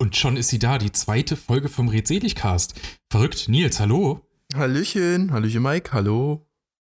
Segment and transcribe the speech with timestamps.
[0.00, 2.72] Und schon ist sie da, die zweite Folge vom Redseligcast.
[3.10, 4.22] Verrückt, Nils, hallo.
[4.54, 6.46] Hallöchen, Hallöchen Mike, hallo.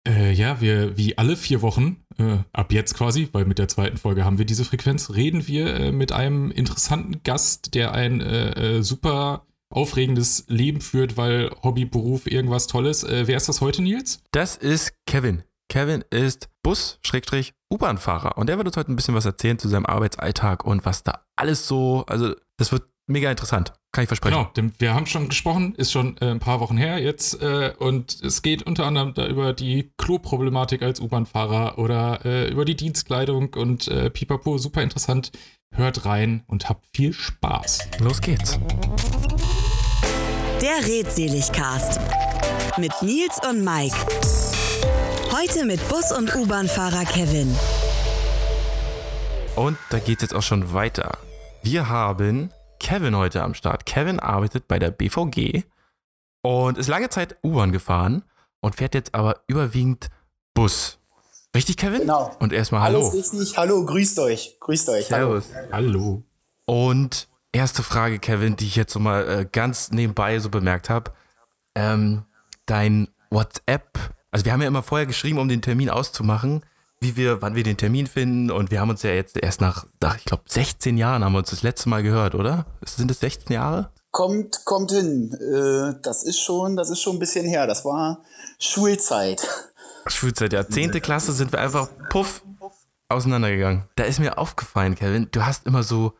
[0.08, 3.97] Äh, ja, wir, wie alle vier Wochen, äh, ab jetzt quasi, weil mit der zweiten
[3.97, 8.78] Folge haben wir diese Frequenz, reden wir äh, mit einem interessanten Gast, der ein äh,
[8.78, 13.04] äh, super aufregendes Leben führt, weil Hobby, Beruf, irgendwas Tolles.
[13.04, 14.21] Äh, wer ist das heute, Nils?
[14.32, 15.43] Das ist Kevin.
[15.68, 20.66] Kevin ist Bus-U-Bahn-Fahrer und der wird uns heute ein bisschen was erzählen zu seinem Arbeitsalltag
[20.66, 23.73] und was da alles so, also das wird mega interessant.
[23.91, 24.38] Kann ich versprechen.
[24.38, 27.42] Genau, denn wir haben schon gesprochen, ist schon äh, ein paar Wochen her jetzt.
[27.42, 32.64] Äh, und es geht unter anderem da über die Klo-Problematik als U-Bahn-Fahrer oder äh, über
[32.64, 35.31] die Dienstkleidung und äh, pipapo, super interessant.
[35.73, 37.89] Hört rein und habt viel Spaß.
[38.00, 38.59] Los geht's.
[40.62, 42.00] Der Redseligcast
[42.78, 43.95] mit Nils und Mike.
[45.31, 47.53] Heute mit Bus- und U-Bahn-Fahrer Kevin.
[49.56, 51.17] Und da geht's jetzt auch schon weiter.
[51.62, 53.86] Wir haben Kevin heute am Start.
[53.86, 55.64] Kevin arbeitet bei der BVG
[56.42, 58.23] und ist lange Zeit U-Bahn gefahren
[58.60, 60.10] und fährt jetzt aber überwiegend
[60.56, 60.98] Bus.
[61.56, 62.02] Richtig, Kevin?
[62.02, 62.36] Genau.
[62.40, 63.02] Und erstmal Hallo.
[63.02, 63.56] Alles richtig.
[63.56, 64.58] Hallo, grüßt euch.
[64.60, 65.06] Grüßt euch.
[65.06, 65.46] Servus.
[65.72, 66.23] Hallo.
[66.66, 71.14] Und erste Frage, Kevin, die ich jetzt so mal äh, ganz nebenbei so bemerkt habe.
[71.76, 72.23] Ähm,
[72.66, 74.00] dein WhatsApp,
[74.32, 76.66] also wir haben ja immer vorher geschrieben, um den Termin auszumachen
[77.02, 78.52] wie wir, wann wir den Termin finden.
[78.52, 81.40] Und wir haben uns ja jetzt erst nach, nach ich glaube, 16 Jahren haben wir
[81.40, 82.66] uns das letzte Mal gehört, oder?
[82.86, 83.90] Sind es 16 Jahre?
[84.12, 85.34] Kommt, kommt hin.
[85.34, 87.66] Äh, das ist schon, das ist schon ein bisschen her.
[87.66, 88.24] Das war
[88.60, 89.46] Schulzeit.
[90.08, 90.68] Schulzeit, ja.
[90.68, 92.44] Zehnte Klasse sind wir einfach puff
[93.10, 93.84] auseinandergegangen.
[93.96, 96.14] Da ist mir aufgefallen, Kevin, du hast immer so,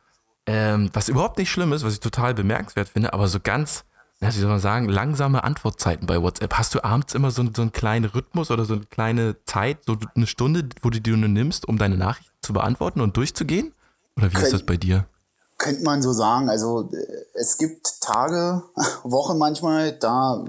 [0.46, 3.86] ähm, was überhaupt nicht schlimm ist, was ich total bemerkenswert finde, aber so ganz
[4.22, 6.54] ja, wie soll man sagen, langsame Antwortzeiten bei WhatsApp.
[6.54, 9.98] Hast du abends immer so, so einen kleinen Rhythmus oder so eine kleine Zeit, so
[10.16, 13.74] eine Stunde, wo du dir nur nimmst, um deine Nachrichten zu beantworten und durchzugehen?
[14.16, 15.08] Oder wie Könnt, ist das bei dir?
[15.58, 16.50] Könnte man so sagen.
[16.50, 16.92] Also
[17.34, 18.64] es gibt Tage,
[19.04, 20.46] Wochen manchmal, da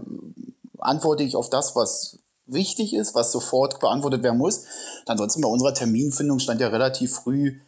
[0.78, 4.64] antworte ich auf das, was wichtig ist, was sofort beantwortet werden muss.
[5.06, 7.60] Ansonsten bei unserer Terminfindung stand ja relativ früh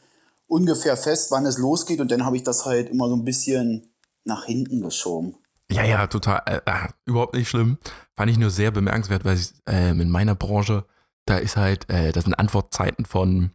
[0.49, 3.89] ungefähr fest, wann es losgeht und dann habe ich das halt immer so ein bisschen
[4.25, 5.37] nach hinten geschoben.
[5.71, 6.43] Ja, ja, total.
[6.47, 7.79] Äh, äh, überhaupt nicht schlimm.
[8.17, 10.85] Fand ich nur sehr bemerkenswert, weil ich, äh, in meiner Branche,
[11.27, 13.51] da ist halt, äh, das sind Antwortzeiten von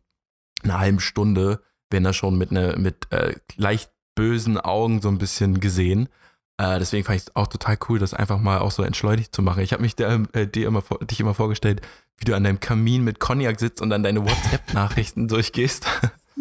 [0.63, 5.17] einer halben Stunde, werden da schon mit, ne, mit äh, leicht bösen Augen so ein
[5.17, 6.09] bisschen gesehen.
[6.57, 9.41] Äh, deswegen fand ich es auch total cool, das einfach mal auch so entschleunigt zu
[9.41, 9.63] machen.
[9.63, 11.81] Ich habe mich der, äh, dir immer, dich immer vorgestellt,
[12.17, 15.85] wie du an deinem Kamin mit Cognac sitzt und dann deine WhatsApp-Nachrichten durchgehst.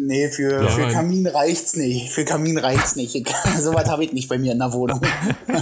[0.01, 2.09] Nee, für, ja, für Kamin reicht's nicht.
[2.11, 3.13] Für Kamin reicht's nicht.
[3.59, 5.01] Sowas habe ich nicht bei mir in der Wohnung.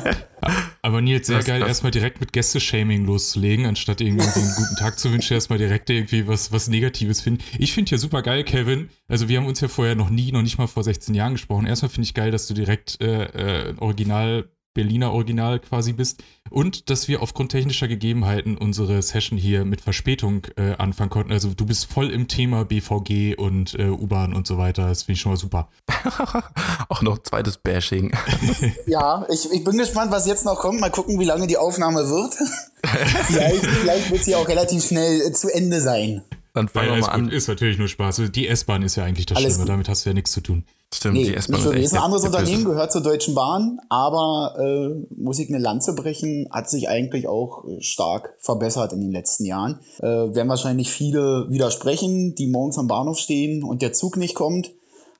[0.83, 4.75] Aber Nils, sehr das, geil, das erstmal direkt mit Gästeshaming loszulegen, anstatt irgendwie einen guten
[4.79, 7.43] Tag zu wünschen, erstmal direkt irgendwie was, was Negatives finden.
[7.57, 8.89] Ich finde ja super geil, Kevin.
[9.07, 11.65] Also wir haben uns ja vorher noch nie, noch nicht mal vor 16 Jahren gesprochen.
[11.65, 16.23] Erstmal finde ich geil, dass du direkt äh, äh, Original Berliner Original quasi bist.
[16.51, 21.31] Und dass wir aufgrund technischer Gegebenheiten unsere Session hier mit Verspätung äh, anfangen konnten.
[21.31, 24.87] Also du bist voll im Thema BVG und äh, U-Bahn und so weiter.
[24.87, 25.67] Das finde ich schon mal super.
[26.89, 28.15] Auch noch zweites Bashing.
[28.85, 30.79] ja, ich, ich bin gespannt, was jetzt noch kommt.
[30.79, 32.35] Mal gucken, wie lange die Aufnahme wird.
[33.25, 36.21] vielleicht, vielleicht wird sie auch relativ schnell äh, zu Ende sein.
[36.57, 37.29] Dann fangen wir mal an.
[37.29, 38.21] Ist natürlich nur Spaß.
[38.31, 39.65] Die S-Bahn ist ja eigentlich das Alles Schlimme.
[39.65, 39.69] Gut.
[39.69, 40.63] Damit hast du ja nichts zu tun.
[40.93, 45.13] Stimmt, nee, die S-Bahn ist, ist ein anderes Unternehmen, gehört zur Deutschen Bahn, aber äh,
[45.15, 49.43] muss ich eine Lanze brechen, hat sich eigentlich auch äh, stark verbessert in den letzten
[49.43, 49.81] Jahren.
[49.99, 54.71] Äh, werden wahrscheinlich viele widersprechen, die morgens am Bahnhof stehen und der Zug nicht kommt.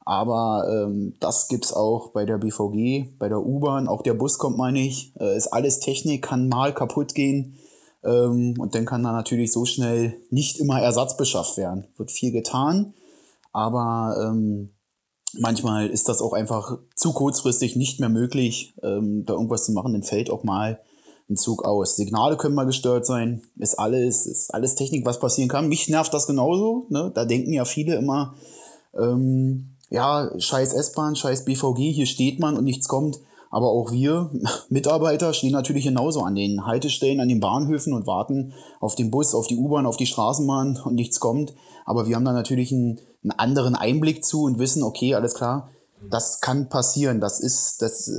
[0.05, 4.57] Aber ähm, das gibt's auch bei der BVG, bei der U-Bahn, auch der Bus kommt
[4.57, 5.11] mal nicht.
[5.19, 7.57] Äh, ist alles Technik, kann mal kaputt gehen.
[8.07, 11.85] Ähm, und dann kann da natürlich so schnell nicht immer Ersatz beschafft werden.
[11.97, 12.93] Wird viel getan,
[13.51, 14.69] aber ähm,
[15.33, 19.93] manchmal ist das auch einfach zu kurzfristig nicht mehr möglich, ähm, da irgendwas zu machen.
[19.93, 20.79] Dann fällt auch mal
[21.29, 21.97] ein Zug aus.
[21.97, 23.41] Signale können mal gestört sein.
[23.57, 25.67] Ist alles, ist alles Technik, was passieren kann.
[25.67, 26.85] Mich nervt das genauso.
[26.89, 27.11] Ne?
[27.13, 28.35] Da denken ja viele immer,
[28.97, 33.19] ähm, ja, scheiß S-Bahn, scheiß BVG, hier steht man und nichts kommt.
[33.49, 34.31] Aber auch wir
[34.69, 39.33] Mitarbeiter stehen natürlich genauso an den Haltestellen, an den Bahnhöfen und warten auf den Bus,
[39.33, 41.53] auf die U-Bahn, auf die Straßenbahn und nichts kommt.
[41.85, 45.69] Aber wir haben da natürlich einen, einen anderen Einblick zu und wissen, okay, alles klar,
[46.09, 47.19] das kann passieren.
[47.19, 48.11] Das ist, das,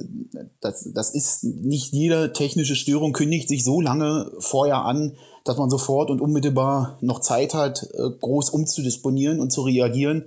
[0.60, 5.70] das, das ist nicht jede technische Störung kündigt sich so lange vorher an, dass man
[5.70, 10.24] sofort und unmittelbar noch Zeit hat, äh, groß umzudisponieren und zu reagieren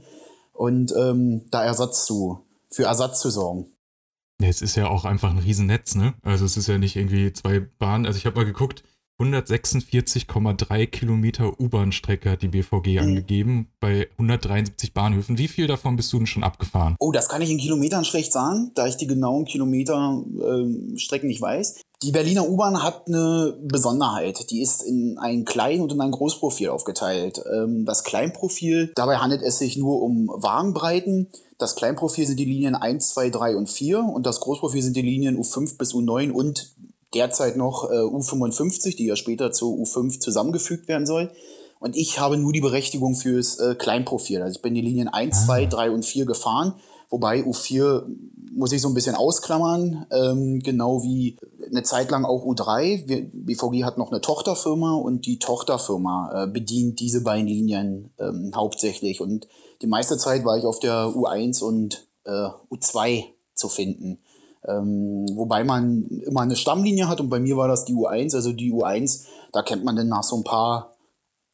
[0.53, 2.39] und ähm, da Ersatz zu,
[2.69, 3.67] für Ersatz zu sorgen.
[4.41, 6.13] Ja, es ist ja auch einfach ein Riesennetz, ne?
[6.23, 8.05] Also es ist ja nicht irgendwie zwei Bahnen.
[8.05, 8.83] Also ich habe mal geguckt,
[9.21, 12.99] 146,3 Kilometer U-Bahn-Strecke hat die BVG mhm.
[12.99, 15.37] angegeben bei 173 Bahnhöfen.
[15.37, 16.95] Wie viel davon bist du denn schon abgefahren?
[16.99, 21.25] Oh, das kann ich in Kilometern schlecht sagen, da ich die genauen Kilometerstrecken ähm, äh,
[21.27, 21.81] nicht weiß.
[22.03, 24.49] Die Berliner U-Bahn hat eine Besonderheit.
[24.49, 27.43] Die ist in ein Klein- und in ein Großprofil aufgeteilt.
[27.53, 31.27] Ähm, das Kleinprofil, dabei handelt es sich nur um Wagenbreiten.
[31.61, 35.03] Das Kleinprofil sind die Linien 1, 2, 3 und 4 und das Großprofil sind die
[35.03, 36.73] Linien U5 bis U9 und
[37.13, 41.31] derzeit noch äh, U55, die ja später zu U5 zusammengefügt werden soll.
[41.79, 44.41] Und ich habe nur die Berechtigung fürs äh, Kleinprofil.
[44.41, 46.73] Also ich bin die Linien 1, 2, 3 und 4 gefahren,
[47.11, 48.05] wobei U4
[48.53, 51.37] muss ich so ein bisschen ausklammern, ähm, genau wie
[51.69, 53.07] eine Zeit lang auch U3.
[53.07, 58.51] Wir, BVG hat noch eine Tochterfirma und die Tochterfirma äh, bedient diese beiden Linien ähm,
[58.55, 59.21] hauptsächlich.
[59.21, 59.47] Und
[59.81, 64.19] die meiste Zeit war ich auf der U1 und äh, U2 zu finden.
[64.63, 68.51] Ähm, wobei man immer eine Stammlinie hat und bei mir war das die U1, also
[68.51, 70.95] die U1, da kennt man dann nach so ein paar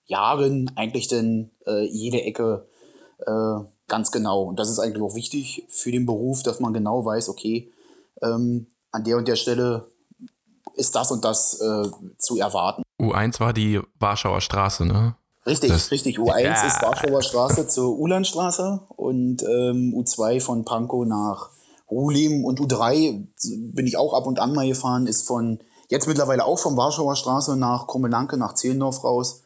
[0.06, 2.68] Jahren eigentlich dann äh, jede Ecke
[3.25, 4.44] äh, ganz genau.
[4.44, 7.71] Und das ist eigentlich auch wichtig für den Beruf, dass man genau weiß, okay,
[8.21, 9.89] ähm, an der und der Stelle
[10.75, 12.83] ist das und das äh, zu erwarten.
[13.00, 15.15] U1 war die Warschauer Straße, ne?
[15.47, 16.19] Richtig, das, richtig.
[16.19, 16.67] U1 ja.
[16.67, 21.49] ist Warschauer Straße zur Ulandstraße und ähm, U2 von Pankow nach
[21.89, 23.25] Ruhlim und U3
[23.73, 25.59] bin ich auch ab und an mal gefahren, ist von
[25.89, 29.44] jetzt mittlerweile auch vom Warschauer Straße nach Krummelanke, nach Zehlendorf raus.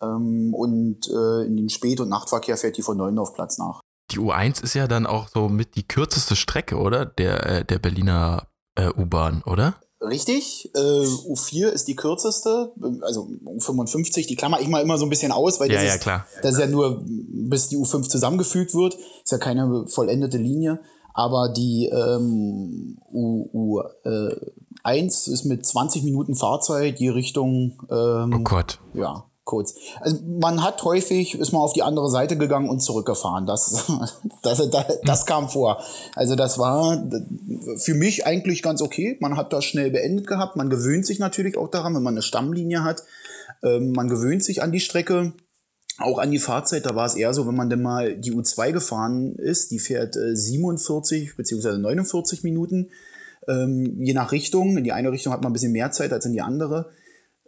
[0.00, 3.80] Ähm, und äh, in den Spät- und Nachtverkehr fährt die von Neuendorfplatz nach.
[4.10, 7.06] Die U1 ist ja dann auch so mit die kürzeste Strecke, oder?
[7.06, 9.74] Der, äh, der Berliner äh, U-Bahn, oder?
[10.02, 10.70] Richtig.
[10.74, 12.72] Äh, U4 ist die kürzeste,
[13.02, 15.94] also U55, die klammer ich mal immer so ein bisschen aus, weil das, ja, ja,
[15.94, 16.26] ist, klar.
[16.42, 20.80] das ist ja nur, bis die U5 zusammengefügt wird, ist ja keine vollendete Linie.
[21.14, 23.82] Aber die ähm, U,
[24.84, 27.82] U1 äh, ist mit 20 Minuten Fahrzeit die Richtung.
[27.90, 28.80] Ähm, oh Gott.
[28.94, 29.74] Ja, kurz.
[30.00, 33.46] Also man hat häufig, ist mal auf die andere Seite gegangen und zurückgefahren.
[33.46, 33.90] Das,
[34.42, 35.82] das, das, das kam vor.
[36.14, 37.02] Also das war
[37.76, 39.16] für mich eigentlich ganz okay.
[39.20, 40.56] Man hat das schnell beendet gehabt.
[40.56, 43.02] Man gewöhnt sich natürlich auch daran, wenn man eine Stammlinie hat.
[43.62, 45.32] Ähm, man gewöhnt sich an die Strecke.
[45.98, 48.72] Auch an die Fahrzeit, da war es eher so, wenn man denn mal die U2
[48.72, 51.76] gefahren ist, die fährt äh, 47 bzw.
[51.76, 52.88] 49 Minuten,
[53.46, 54.78] ähm, je nach Richtung.
[54.78, 56.90] In die eine Richtung hat man ein bisschen mehr Zeit als in die andere.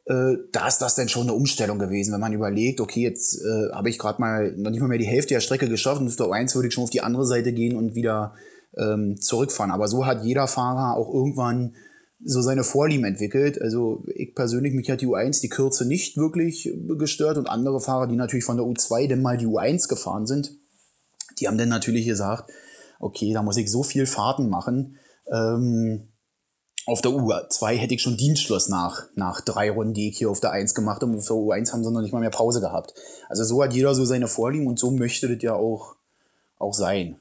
[0.07, 3.73] Äh, da ist das dann schon eine Umstellung gewesen, wenn man überlegt, okay, jetzt äh,
[3.73, 6.31] habe ich gerade mal noch nicht mal mehr die Hälfte der Strecke geschafft und auf
[6.31, 8.35] 1 würde ich schon auf die andere Seite gehen und wieder
[8.77, 9.71] ähm, zurückfahren.
[9.71, 11.75] Aber so hat jeder Fahrer auch irgendwann
[12.23, 13.61] so seine Vorlieben entwickelt.
[13.61, 18.07] Also ich persönlich, mich hat die U1 die Kürze nicht wirklich gestört und andere Fahrer,
[18.07, 20.53] die natürlich von der U2 denn mal die U1 gefahren sind,
[21.39, 22.51] die haben dann natürlich gesagt,
[23.01, 24.97] okay, da muss ich so viel Fahrten machen.
[25.31, 26.09] Ähm,
[26.87, 30.41] auf der U2 hätte ich schon Dienstschluss nach, nach drei Runden, die ich hier auf
[30.41, 31.13] der 1 gemacht habe.
[31.13, 32.95] Und auf der U1 haben sie noch nicht mal mehr Pause gehabt.
[33.29, 35.97] Also so hat jeder so seine Vorlieben und so möchte das ja auch,
[36.59, 37.19] auch sein.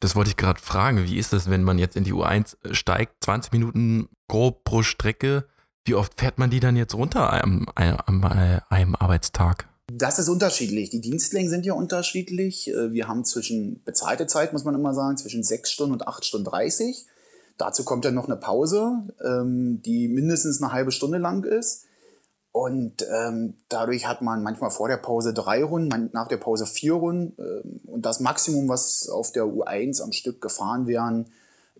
[0.00, 1.04] Das wollte ich gerade fragen.
[1.04, 5.44] Wie ist das, wenn man jetzt in die U1 steigt, 20 Minuten grob pro Strecke?
[5.84, 9.68] Wie oft fährt man die dann jetzt runter am, am, einem Arbeitstag?
[9.92, 10.90] Das ist unterschiedlich.
[10.90, 12.68] Die Dienstlängen sind ja unterschiedlich.
[12.68, 16.24] Äh, wir haben zwischen bezahlte Zeit, muss man immer sagen, zwischen 6 Stunden und 8
[16.24, 17.06] Stunden 30.
[17.62, 21.84] Dazu kommt dann noch eine Pause, ähm, die mindestens eine halbe Stunde lang ist.
[22.50, 26.94] Und ähm, dadurch hat man manchmal vor der Pause drei Runden, nach der Pause vier
[26.94, 27.40] Runden.
[27.40, 31.28] Ähm, und das Maximum, was auf der U1 am Stück gefahren werden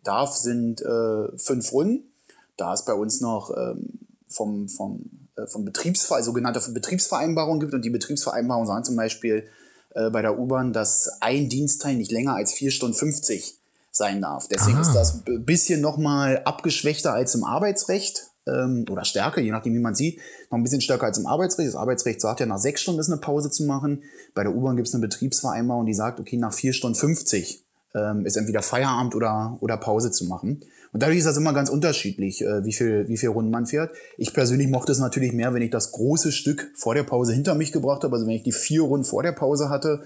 [0.05, 2.13] darf, sind äh, fünf Runden.
[2.57, 3.99] Da es bei uns noch ähm,
[4.29, 5.01] vom, vom,
[5.35, 7.75] äh, vom Betriebsver sogenannte Betriebsvereinbarung gibt.
[7.75, 9.49] Und die Betriebsvereinbarungen sagen zum Beispiel
[9.97, 13.59] äh, bei der U-Bahn, dass ein Dienstteil nicht länger als vier Stunden 50
[13.93, 14.49] sein darf.
[14.49, 14.83] Deswegen Aha.
[14.83, 19.81] ist das ein bisschen nochmal abgeschwächter als im Arbeitsrecht ähm, oder stärker, je nachdem, wie
[19.81, 20.19] man sieht,
[20.51, 21.69] noch ein bisschen stärker als im Arbeitsrecht.
[21.69, 24.03] Das Arbeitsrecht sagt ja, nach sechs Stunden ist eine Pause zu machen.
[24.35, 28.25] Bei der U-Bahn gibt es eine Betriebsvereinbarung, die sagt, okay, nach vier Stunden 50 ähm,
[28.25, 30.65] ist entweder Feierabend oder, oder Pause zu machen.
[30.93, 33.95] Und dadurch ist das immer ganz unterschiedlich, äh, wie, viel, wie viel Runden man fährt.
[34.17, 37.55] Ich persönlich mochte es natürlich mehr, wenn ich das große Stück vor der Pause hinter
[37.55, 38.15] mich gebracht habe.
[38.15, 40.03] Also wenn ich die vier Runden vor der Pause hatte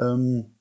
[0.00, 0.55] ähm,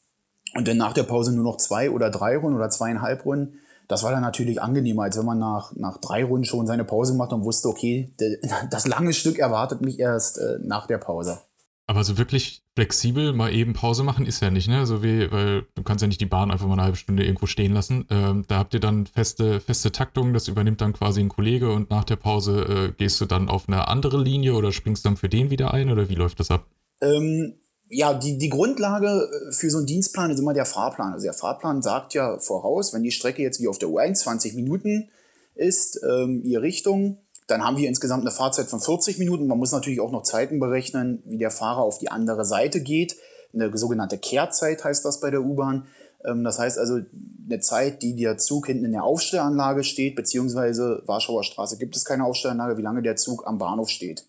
[0.56, 4.04] und dann nach der Pause nur noch zwei oder drei Runden oder zweieinhalb Runden, das
[4.04, 7.34] war dann natürlich angenehmer, als wenn man nach, nach drei Runden schon seine Pause macht
[7.34, 8.14] und wusste, okay,
[8.72, 11.40] das lange Stück erwartet mich erst äh, nach der Pause.
[11.88, 14.88] Aber so wirklich flexibel mal eben Pause machen ist ja nicht, ne?
[14.88, 17.46] So wie, weil du kannst ja nicht die Bahn einfach mal eine halbe Stunde irgendwo
[17.46, 18.08] stehen lassen.
[18.10, 21.92] Ähm, da habt ihr dann feste, feste Taktungen, das übernimmt dann quasi ein Kollege und
[21.92, 25.30] nach der Pause äh, gehst du dann auf eine andere Linie oder springst dann für
[25.30, 26.66] den wieder ein oder wie läuft das ab?
[27.02, 27.54] Ähm,
[27.90, 31.14] ja, die, die Grundlage äh, für so einen Dienstplan ist immer der Fahrplan.
[31.14, 34.56] Also der Fahrplan sagt ja voraus, wenn die Strecke jetzt wie auf der U1 20
[34.56, 35.10] Minuten
[35.56, 39.46] ist, ähm, ihre Richtung, Dann haben wir insgesamt eine Fahrzeit von 40 Minuten.
[39.46, 43.18] Man muss natürlich auch noch Zeiten berechnen, wie der Fahrer auf die andere Seite geht.
[43.54, 45.86] Eine sogenannte Kehrzeit heißt das bei der U-Bahn.
[46.26, 47.00] Ähm, das heißt also
[47.46, 52.04] eine Zeit, die der Zug hinten in der Aufstellanlage steht, beziehungsweise Warschauer Straße gibt es
[52.04, 54.26] keine Aufstellanlage, wie lange der Zug am Bahnhof steht.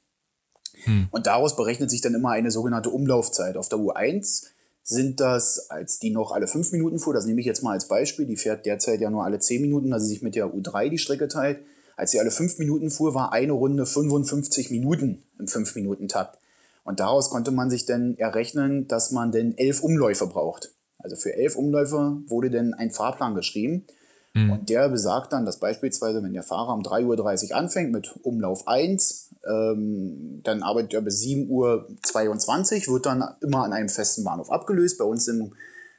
[0.85, 1.09] Hm.
[1.11, 3.57] Und daraus berechnet sich dann immer eine sogenannte Umlaufzeit.
[3.57, 4.45] Auf der U1
[4.83, 7.89] sind das, als die noch alle fünf Minuten fuhr, das nehme ich jetzt mal als
[7.89, 10.91] Beispiel, die fährt derzeit ja nur alle zehn Minuten, da sie sich mit der U3
[10.91, 11.59] die Strecke teilt.
[11.97, 16.39] Als sie alle fünf Minuten fuhr, war eine Runde 55 Minuten im fünf Minuten Takt.
[16.85, 20.73] Und daraus konnte man sich dann errechnen, dass man denn elf Umläufe braucht.
[20.99, 23.87] Also für elf Umläufe wurde denn ein Fahrplan geschrieben.
[24.35, 24.53] Mhm.
[24.53, 28.69] Und der besagt dann, dass beispielsweise, wenn der Fahrer um 3.30 Uhr anfängt mit Umlauf
[28.69, 34.51] 1, ähm, dann arbeitet er bis 7.22 Uhr, wird dann immer an einem festen Bahnhof
[34.51, 34.99] abgelöst.
[34.99, 35.55] Bei uns im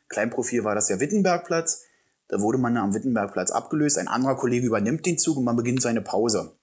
[0.10, 1.84] Kleinprofil war das der Wittenbergplatz.
[2.28, 3.98] Da wurde man am Wittenbergplatz abgelöst.
[3.98, 6.54] Ein anderer Kollege übernimmt den Zug und man beginnt seine Pause.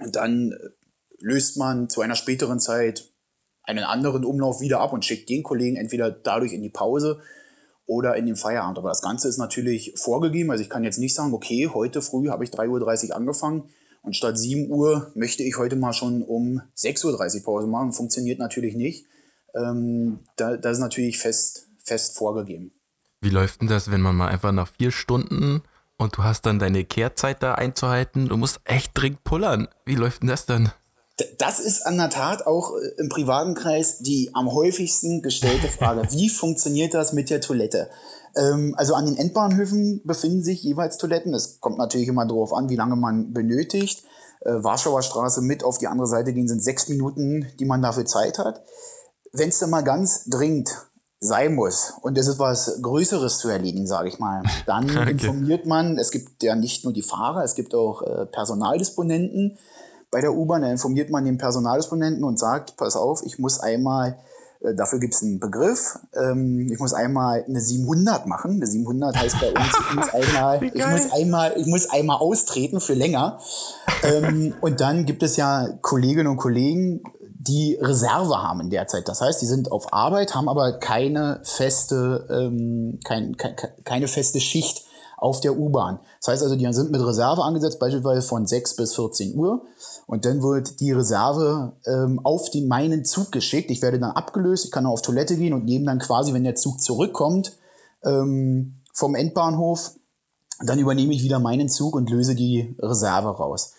[0.00, 0.56] Und dann äh,
[1.20, 3.10] löst man zu einer späteren Zeit
[3.62, 7.20] einen anderen Umlauf wieder ab und schickt den Kollegen entweder dadurch in die Pause
[7.86, 8.78] oder in den Feierabend.
[8.78, 10.50] Aber das Ganze ist natürlich vorgegeben.
[10.50, 13.68] Also ich kann jetzt nicht sagen, okay, heute früh habe ich 3.30 Uhr angefangen
[14.02, 17.92] und statt 7 Uhr möchte ich heute mal schon um 6.30 Uhr Pause machen.
[17.92, 19.06] Funktioniert natürlich nicht.
[19.54, 22.72] Ähm, da, das ist natürlich fest, fest vorgegeben.
[23.20, 25.62] Wie läuft denn das, wenn man mal einfach nach vier Stunden
[25.96, 28.28] und du hast dann deine Kehrzeit da einzuhalten?
[28.28, 29.68] Du musst echt dringend pullern.
[29.84, 30.72] Wie läuft denn das dann?
[31.38, 36.08] Das ist an der Tat auch äh, im privaten Kreis die am häufigsten gestellte Frage.
[36.12, 37.90] Wie funktioniert das mit der Toilette?
[38.38, 41.34] Ähm, also an den Endbahnhöfen befinden sich jeweils Toiletten.
[41.34, 44.04] Es kommt natürlich immer darauf an, wie lange man benötigt.
[44.40, 48.06] Äh, Warschauer Straße mit auf die andere Seite gehen sind sechs Minuten, die man dafür
[48.06, 48.62] Zeit hat.
[49.32, 50.70] Wenn es dann mal ganz dringend
[51.20, 55.10] sein muss und es ist was Größeres zu erledigen, sage ich mal, dann okay.
[55.10, 59.58] informiert man, es gibt ja nicht nur die Fahrer, es gibt auch äh, Personaldisponenten,
[60.10, 64.18] bei der U-Bahn, da informiert man den Personaldisponenten und sagt, pass auf, ich muss einmal,
[64.60, 68.52] dafür gibt es einen Begriff, ähm, ich muss einmal eine 700 machen.
[68.52, 72.80] Eine 700 heißt bei uns, ich muss einmal, ich muss einmal, ich muss einmal austreten
[72.80, 73.38] für länger.
[74.02, 77.02] ähm, und dann gibt es ja Kolleginnen und Kollegen,
[77.48, 79.08] die Reserve haben in der Zeit.
[79.08, 84.40] Das heißt, die sind auf Arbeit, haben aber keine feste, ähm, kein, ke keine feste
[84.40, 84.87] Schicht
[85.18, 85.98] auf der U-Bahn.
[86.20, 89.62] Das heißt also, die sind mit Reserve angesetzt, beispielsweise von 6 bis 14 Uhr.
[90.06, 93.70] Und dann wird die Reserve ähm, auf den meinen Zug geschickt.
[93.70, 96.54] Ich werde dann abgelöst, ich kann auf Toilette gehen und nehme dann quasi, wenn der
[96.54, 97.56] Zug zurückkommt
[98.04, 99.92] ähm, vom Endbahnhof,
[100.64, 103.72] dann übernehme ich wieder meinen Zug und löse die Reserve raus.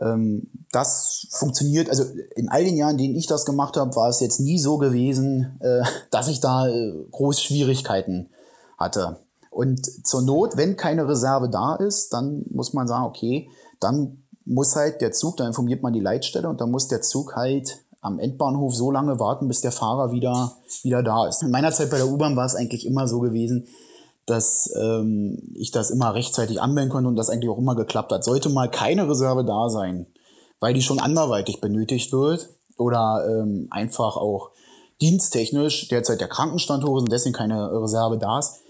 [0.00, 4.08] Ähm, das funktioniert, also in all den Jahren, in denen ich das gemacht habe, war
[4.08, 8.30] es jetzt nie so gewesen, äh, dass ich da äh, große Schwierigkeiten
[8.78, 9.20] hatte.
[9.52, 14.74] Und zur Not, wenn keine Reserve da ist, dann muss man sagen, okay, dann muss
[14.74, 18.18] halt der Zug, da informiert man die Leitstelle und dann muss der Zug halt am
[18.18, 21.42] Endbahnhof so lange warten, bis der Fahrer wieder, wieder da ist.
[21.42, 23.68] In meiner Zeit bei der U-Bahn war es eigentlich immer so gewesen,
[24.26, 28.24] dass ähm, ich das immer rechtzeitig anmelden konnte und das eigentlich auch immer geklappt hat.
[28.24, 30.06] Sollte mal keine Reserve da sein,
[30.60, 34.50] weil die schon anderweitig benötigt wird oder ähm, einfach auch
[35.02, 38.61] diensttechnisch derzeit der Krankenstand hoch ist und deswegen keine Reserve da ist,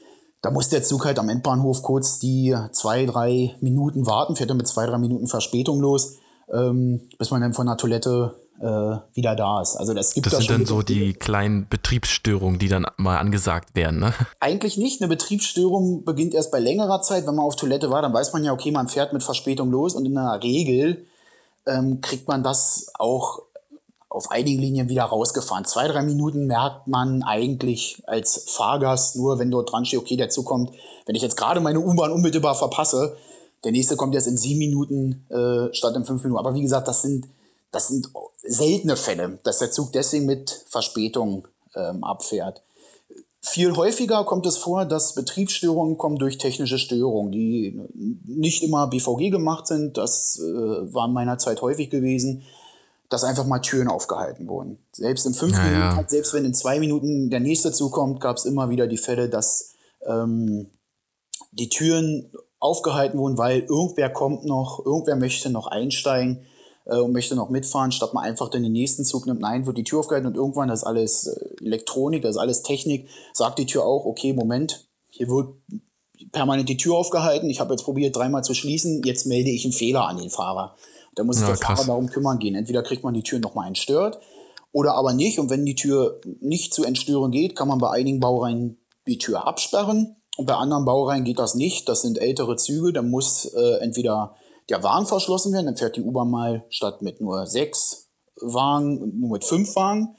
[0.43, 4.57] da muss der Zug halt am Endbahnhof kurz die zwei, drei Minuten warten, fährt er
[4.57, 6.17] mit zwei, drei Minuten Verspätung los,
[6.53, 9.77] ähm, bis man dann von der Toilette äh, wieder da ist.
[9.77, 13.75] Also das gibt das da sind dann so die kleinen Betriebsstörungen, die dann mal angesagt
[13.77, 14.15] werden, ne?
[14.41, 15.01] Eigentlich nicht.
[15.01, 17.27] Eine Betriebsstörung beginnt erst bei längerer Zeit.
[17.27, 19.95] Wenn man auf Toilette war, dann weiß man ja, okay, man fährt mit Verspätung los
[19.95, 21.07] und in der Regel
[21.67, 23.43] ähm, kriegt man das auch
[24.13, 25.65] auf einigen Linien wieder rausgefahren.
[25.65, 30.29] Zwei, drei Minuten merkt man eigentlich als Fahrgast nur, wenn dort dran steht, okay, der
[30.29, 30.71] Zug kommt.
[31.07, 33.17] Wenn ich jetzt gerade meine U-Bahn unmittelbar verpasse,
[33.65, 36.39] der nächste kommt jetzt in sieben Minuten äh, statt in fünf Minuten.
[36.39, 37.27] Aber wie gesagt, das sind,
[37.71, 38.11] das sind
[38.43, 42.63] seltene Fälle, dass der Zug deswegen mit Verspätung ähm, abfährt.
[43.41, 47.81] Viel häufiger kommt es vor, dass Betriebsstörungen kommen durch technische Störungen, die
[48.27, 49.97] nicht immer BVG gemacht sind.
[49.97, 52.45] Das äh, war in meiner Zeit häufig gewesen
[53.13, 54.79] dass einfach mal Türen aufgehalten wurden.
[54.93, 56.05] Selbst in fünf ja, Minuten, ja.
[56.09, 59.75] selbst wenn in zwei Minuten der nächste zukommt, gab es immer wieder die Fälle, dass
[60.07, 60.71] ähm,
[61.53, 66.47] die Türen aufgehalten wurden, weil irgendwer kommt noch, irgendwer möchte noch einsteigen
[66.87, 69.41] äh, und möchte noch mitfahren, statt man einfach den nächsten Zug nimmt.
[69.41, 72.63] Nein, wird die Tür aufgehalten und irgendwann, das ist alles äh, Elektronik, das ist alles
[72.63, 75.55] Technik, sagt die Tür auch, okay, Moment, hier wird
[76.31, 79.73] permanent die Tür aufgehalten, ich habe jetzt probiert, dreimal zu schließen, jetzt melde ich einen
[79.73, 80.77] Fehler an den Fahrer.
[81.15, 82.55] Da muss sich ja, der Fahrer darum kümmern gehen.
[82.55, 84.19] Entweder kriegt man die Tür nochmal entstört
[84.73, 85.39] oder aber nicht.
[85.39, 89.47] Und wenn die Tür nicht zu entstören geht, kann man bei einigen Baureihen die Tür
[89.47, 90.17] absperren.
[90.39, 91.89] Und bei anderen Baureihen geht das nicht.
[91.89, 92.93] Das sind ältere Züge.
[92.93, 94.35] Da muss äh, entweder
[94.71, 98.09] der Wagen verschlossen werden, dann fährt die U-Bahn mal statt mit nur sechs
[98.41, 100.17] Wagen nur mit fünf Wagen.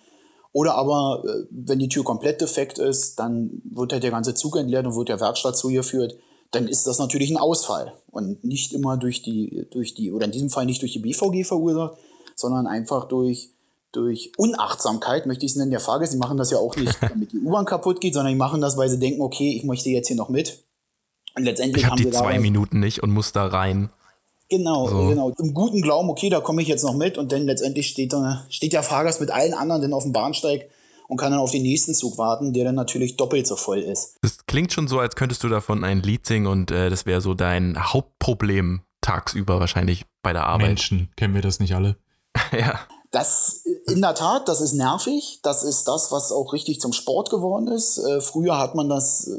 [0.53, 4.55] Oder aber, äh, wenn die Tür komplett defekt ist, dann wird halt der ganze Zug
[4.55, 6.15] entleert und wird der Werkstatt zugeführt.
[6.51, 10.31] Dann ist das natürlich ein Ausfall und nicht immer durch die, durch die, oder in
[10.31, 11.97] diesem Fall nicht durch die BVG verursacht,
[12.35, 13.49] sondern einfach durch,
[13.91, 16.15] durch Unachtsamkeit, möchte ich es nennen, der Fahrgäste.
[16.15, 18.77] Die machen das ja auch nicht, damit die U-Bahn kaputt geht, sondern die machen das,
[18.77, 20.63] weil sie denken, okay, ich möchte jetzt hier noch mit.
[21.35, 23.89] Und letztendlich ich hab haben die zwei Minuten nicht und muss da rein.
[24.57, 25.07] Genau, so.
[25.07, 25.31] genau.
[25.39, 28.45] Im guten Glauben, okay, da komme ich jetzt noch mit und dann letztendlich steht, da,
[28.49, 30.69] steht der Fahrgast mit allen anderen dann auf dem Bahnsteig
[31.07, 34.17] und kann dann auf den nächsten Zug warten, der dann natürlich doppelt so voll ist.
[34.21, 37.21] Das klingt schon so, als könntest du davon ein Lied singen und äh, das wäre
[37.21, 40.67] so dein Hauptproblem tagsüber wahrscheinlich bei der Arbeit.
[40.67, 41.97] Menschen, kennen wir das nicht alle?
[42.51, 42.79] ja.
[43.11, 45.39] Das in der Tat, das ist nervig.
[45.43, 47.97] Das ist das, was auch richtig zum Sport geworden ist.
[47.97, 49.29] Äh, früher hat man das,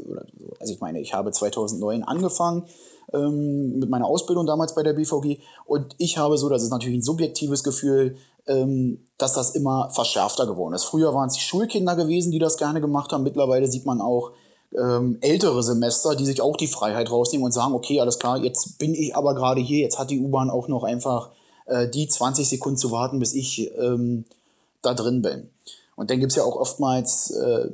[0.59, 2.67] also ich meine, ich habe 2009 angefangen
[3.13, 5.39] ähm, mit meiner Ausbildung damals bei der BVG.
[5.65, 10.45] Und ich habe so, das ist natürlich ein subjektives Gefühl, ähm, dass das immer verschärfter
[10.45, 10.85] geworden ist.
[10.85, 13.23] Früher waren es die Schulkinder gewesen, die das gerne gemacht haben.
[13.23, 14.31] Mittlerweile sieht man auch
[14.77, 18.77] ähm, ältere Semester, die sich auch die Freiheit rausnehmen und sagen, okay, alles klar, jetzt
[18.77, 21.31] bin ich aber gerade hier, jetzt hat die U-Bahn auch noch einfach
[21.65, 24.25] äh, die 20 Sekunden zu warten, bis ich ähm,
[24.81, 25.49] da drin bin.
[25.95, 27.69] Und dann gibt es ja auch oftmals äh,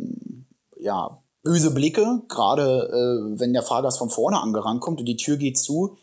[0.80, 5.38] ja, böse Blicke, gerade äh, wenn der Fahrgast von vorne angerannt kommt und die Tür
[5.38, 5.98] geht zu,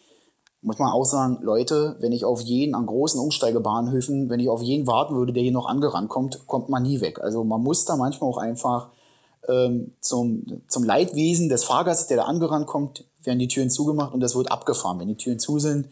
[0.61, 4.63] muss man auch sagen, Leute, wenn ich auf jeden an großen Umsteigebahnhöfen, wenn ich auf
[4.63, 7.21] jeden warten würde, der hier noch angerannt kommt, kommt man nie weg.
[7.21, 8.89] Also man muss da manchmal auch einfach
[9.49, 14.21] ähm, zum, zum Leidwesen des Fahrgastes, der da angerannt kommt, werden die Türen zugemacht und
[14.21, 14.99] das wird abgefahren.
[14.99, 15.89] Wenn die Türen zu sind,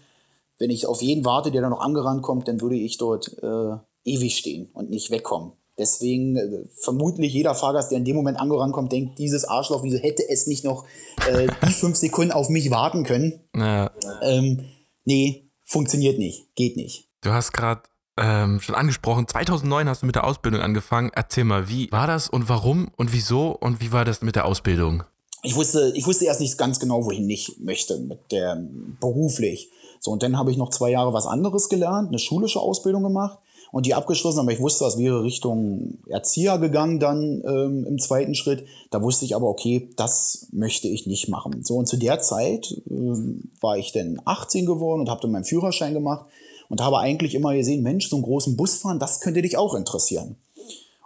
[0.58, 3.76] wenn ich auf jeden warte, der da noch angerannt kommt, dann würde ich dort äh,
[4.04, 5.52] ewig stehen und nicht wegkommen.
[5.78, 9.98] Deswegen äh, vermutlich jeder Fahrgast, der in dem Moment angerannt kommt, denkt, dieses Arschloch, wieso
[9.98, 10.86] hätte es nicht noch
[11.30, 13.40] äh, die fünf Sekunden auf mich warten können?
[13.54, 13.90] Ja.
[14.22, 14.64] Ähm,
[15.04, 17.08] nee, funktioniert nicht, geht nicht.
[17.20, 17.82] Du hast gerade
[18.16, 21.10] ähm, schon angesprochen, 2009 hast du mit der Ausbildung angefangen.
[21.14, 24.46] Erzähl mal, wie war das und warum und wieso und wie war das mit der
[24.46, 25.02] Ausbildung?
[25.42, 28.58] Ich wusste, ich wusste erst nicht ganz genau, wohin ich möchte mit der
[28.98, 29.70] beruflich.
[30.00, 33.38] So, und dann habe ich noch zwei Jahre was anderes gelernt, eine schulische Ausbildung gemacht
[33.76, 38.34] und die abgeschlossen, aber ich wusste, das wäre Richtung Erzieher gegangen dann ähm, im zweiten
[38.34, 38.64] Schritt.
[38.90, 41.62] Da wusste ich aber, okay, das möchte ich nicht machen.
[41.62, 45.44] So, und zu der Zeit ähm, war ich dann 18 geworden und habe dann meinen
[45.44, 46.24] Führerschein gemacht
[46.70, 49.74] und habe eigentlich immer gesehen, Mensch, so einen großen Bus fahren, das könnte dich auch
[49.74, 50.36] interessieren.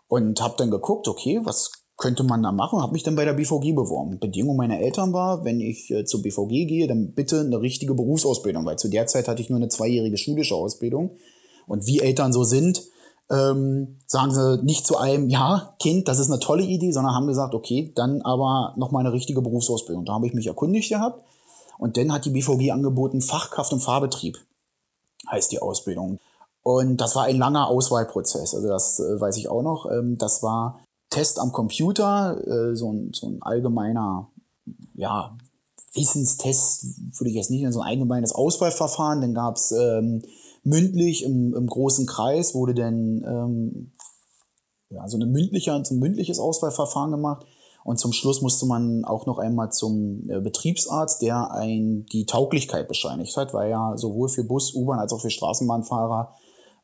[0.06, 2.80] Und habe dann geguckt, okay, was könnte man da machen?
[2.80, 4.20] Habe mich dann bei der BVG beworben.
[4.20, 8.64] Bedingung meiner Eltern war, wenn ich äh, zur BVG gehe, dann bitte eine richtige Berufsausbildung,
[8.64, 11.16] weil zu der Zeit hatte ich nur eine zweijährige schulische Ausbildung.
[11.66, 12.82] Und wie Eltern so sind,
[13.30, 17.28] ähm, sagen sie nicht zu einem, ja, Kind, das ist eine tolle Idee, sondern haben
[17.28, 20.04] gesagt, okay, dann aber noch mal eine richtige Berufsausbildung.
[20.04, 21.24] Da habe ich mich erkundigt gehabt.
[21.78, 24.38] Und dann hat die BVG angeboten, Fachkraft und Fahrbetrieb
[25.30, 26.18] heißt die Ausbildung.
[26.62, 28.54] Und das war ein langer Auswahlprozess.
[28.54, 29.90] Also das äh, weiß ich auch noch.
[29.90, 34.28] Ähm, das war Test am Computer, äh, so, ein, so ein allgemeiner,
[34.94, 35.36] ja,
[35.92, 39.20] Wissenstest würde ich jetzt nicht in so ein allgemeines Auswahlverfahren.
[39.20, 40.22] Dann gab es ähm,
[40.62, 43.92] mündlich im, im großen Kreis wurde dann ähm,
[44.90, 47.46] ja, so, eine mündliche, so ein mündliches Auswahlverfahren gemacht.
[47.82, 52.88] Und zum Schluss musste man auch noch einmal zum äh, Betriebsarzt, der ein, die Tauglichkeit
[52.88, 56.34] bescheinigt hat, weil ja sowohl für Bus, U-Bahn als auch für Straßenbahnfahrer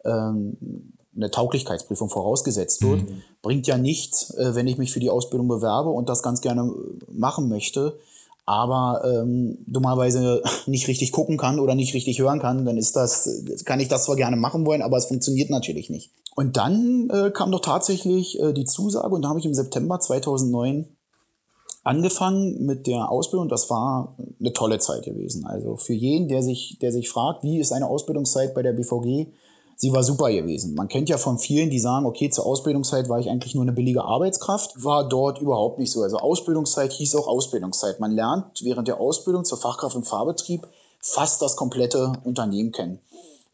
[0.05, 3.03] ähm, eine Tauglichkeitsprüfung vorausgesetzt wird.
[3.03, 3.23] Mhm.
[3.43, 6.73] Bringt ja nichts, äh, wenn ich mich für die Ausbildung bewerbe und das ganz gerne
[7.11, 7.99] machen möchte,
[8.47, 13.29] aber ähm, dummerweise nicht richtig gucken kann oder nicht richtig hören kann, dann ist das,
[13.65, 16.13] kann ich das zwar gerne machen wollen, aber es funktioniert natürlich nicht.
[16.37, 19.99] Und dann äh, kam doch tatsächlich äh, die Zusage und da habe ich im September
[19.99, 20.87] 2009
[21.83, 23.49] angefangen mit der Ausbildung.
[23.49, 25.47] Das war eine tolle Zeit gewesen.
[25.47, 29.29] Also für jeden, der sich, der sich fragt, wie ist eine Ausbildungszeit bei der BVG,
[29.77, 30.75] sie war super gewesen.
[30.75, 33.73] Man kennt ja von vielen, die sagen, okay, zur Ausbildungszeit war ich eigentlich nur eine
[33.73, 34.83] billige Arbeitskraft.
[34.83, 36.03] War dort überhaupt nicht so.
[36.03, 38.01] Also Ausbildungszeit hieß auch Ausbildungszeit.
[38.01, 40.67] Man lernt während der Ausbildung zur Fachkraft und Fahrbetrieb
[41.01, 42.99] fast das komplette Unternehmen kennen.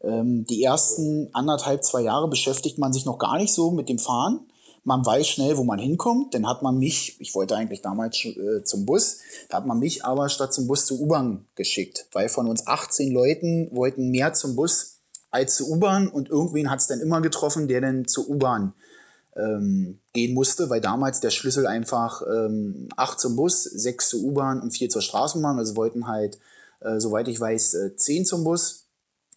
[0.01, 3.99] Ähm, die ersten anderthalb, zwei Jahre beschäftigt man sich noch gar nicht so mit dem
[3.99, 4.41] Fahren.
[4.85, 6.33] Man weiß schnell, wo man hinkommt.
[6.33, 10.03] Dann hat man mich, ich wollte eigentlich damals äh, zum Bus, da hat man mich
[10.03, 14.55] aber statt zum Bus zur U-Bahn geschickt, weil von uns 18 Leuten wollten mehr zum
[14.55, 14.93] Bus
[15.33, 18.73] als zur U-Bahn und irgendwen hat es dann immer getroffen, der dann zur U-Bahn
[19.35, 24.61] ähm, gehen musste, weil damals der Schlüssel einfach ähm, acht zum Bus, sechs zur U-Bahn
[24.61, 25.57] und vier zur Straßenbahn.
[25.57, 26.37] Also wollten halt,
[26.81, 28.85] äh, soweit ich weiß, äh, zehn zum Bus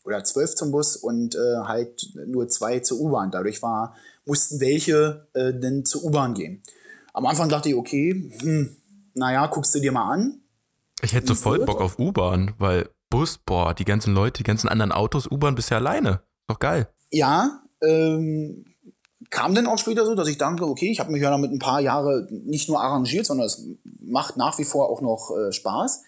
[0.04, 3.30] oder zwölf zum Bus und äh, halt nur zwei zur U-Bahn.
[3.30, 6.62] Dadurch war, mussten welche äh, denn zur U-Bahn gehen.
[7.14, 8.76] Am Anfang dachte ich, okay, hm,
[9.14, 10.42] naja, guckst du dir mal an.
[11.00, 14.68] Ich hätte so voll Bock auf U-Bahn, weil Bus, boah, die ganzen Leute, die ganzen
[14.68, 16.20] anderen Autos, U-Bahn bist ja alleine.
[16.48, 16.88] Doch geil.
[17.10, 18.64] Ja, ähm,
[19.30, 21.58] kam dann auch später so, dass ich dachte, okay, ich habe mich ja damit ein
[21.58, 23.66] paar Jahre nicht nur arrangiert, sondern es
[24.00, 26.02] macht nach wie vor auch noch äh, Spaß.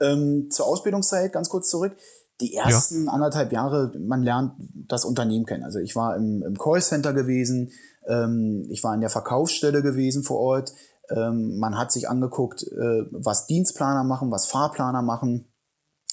[0.00, 1.96] Ähm, zur Ausbildungszeit ganz kurz zurück.
[2.40, 3.12] Die ersten ja.
[3.12, 5.64] anderthalb Jahre, man lernt das Unternehmen kennen.
[5.64, 7.72] Also ich war im, im Callcenter gewesen,
[8.06, 10.74] ähm, ich war in der Verkaufsstelle gewesen vor Ort.
[11.08, 15.46] Ähm, man hat sich angeguckt, äh, was Dienstplaner machen, was Fahrplaner machen.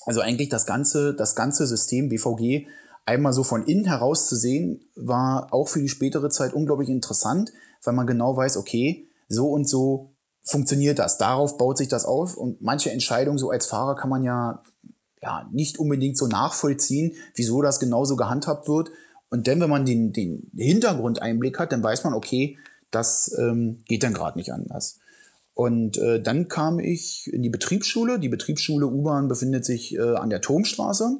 [0.05, 2.67] Also eigentlich das ganze, das ganze System BVG
[3.05, 7.51] einmal so von innen heraus zu sehen, war auch für die spätere Zeit unglaublich interessant,
[7.83, 10.13] weil man genau weiß, okay, so und so
[10.43, 11.17] funktioniert das.
[11.17, 14.61] Darauf baut sich das auf und manche Entscheidungen so als Fahrer kann man ja,
[15.21, 18.91] ja nicht unbedingt so nachvollziehen, wieso das genauso gehandhabt wird.
[19.29, 22.57] Und dann, wenn man den, den Hintergrundeinblick hat, dann weiß man, okay,
[22.91, 24.99] das ähm, geht dann gerade nicht anders.
[25.53, 28.19] Und äh, dann kam ich in die Betriebsschule.
[28.19, 31.19] Die Betriebsschule U-Bahn befindet sich äh, an der Turmstraße.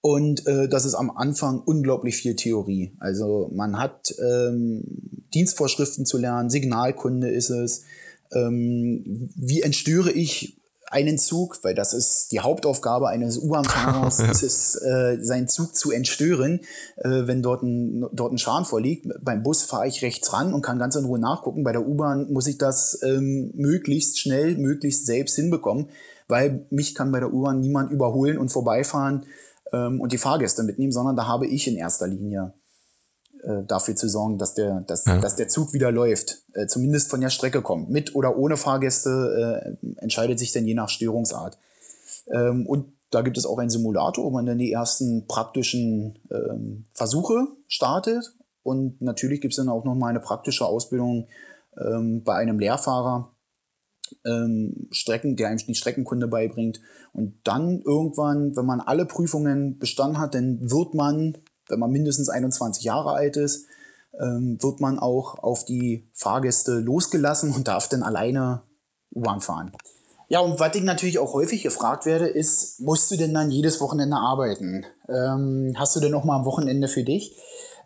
[0.00, 2.96] Und äh, das ist am Anfang unglaublich viel Theorie.
[3.00, 4.84] Also man hat ähm,
[5.34, 7.84] Dienstvorschriften zu lernen, Signalkunde ist es.
[8.32, 10.60] Ähm, wie entstöre ich
[10.96, 14.30] einen Zug, weil das ist die Hauptaufgabe eines U-Bahn-Fahrers, ja.
[14.30, 16.60] ist es, äh, seinen Zug zu entstören,
[16.96, 19.06] äh, wenn dort ein, dort ein Schaden vorliegt.
[19.20, 21.64] Beim Bus fahre ich rechts ran und kann ganz in Ruhe nachgucken.
[21.64, 25.90] Bei der U-Bahn muss ich das ähm, möglichst schnell, möglichst selbst hinbekommen,
[26.28, 29.26] weil mich kann bei der U-Bahn niemand überholen und vorbeifahren
[29.74, 32.54] ähm, und die Fahrgäste mitnehmen, sondern da habe ich in erster Linie
[33.46, 35.20] äh, dafür zu sorgen, dass der, dass, ja.
[35.20, 37.90] dass der Zug wieder läuft, äh, zumindest von der Strecke kommt.
[37.90, 41.56] Mit oder ohne Fahrgäste äh, entscheidet sich dann je nach Störungsart.
[42.28, 46.86] Ähm, und da gibt es auch einen Simulator, wo man dann die ersten praktischen ähm,
[46.92, 48.34] Versuche startet.
[48.64, 51.28] Und natürlich gibt es dann auch noch mal eine praktische Ausbildung
[51.78, 53.32] ähm, bei einem Lehrfahrer,
[54.24, 56.80] ähm, Strecken, der einem die Streckenkunde beibringt.
[57.12, 62.28] Und dann irgendwann, wenn man alle Prüfungen bestanden hat, dann wird man, wenn man mindestens
[62.28, 63.66] 21 Jahre alt ist,
[64.20, 68.62] ähm, wird man auch auf die Fahrgäste losgelassen und darf dann alleine
[69.14, 69.72] U-Bahn fahren.
[70.28, 73.80] Ja, und was ich natürlich auch häufig gefragt werde, ist, musst du denn dann jedes
[73.80, 74.84] Wochenende arbeiten?
[75.08, 77.36] Ähm, hast du denn noch mal am Wochenende für dich?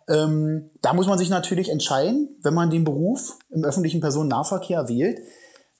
[0.07, 5.19] Ähm, da muss man sich natürlich entscheiden, wenn man den Beruf im öffentlichen Personennahverkehr wählt,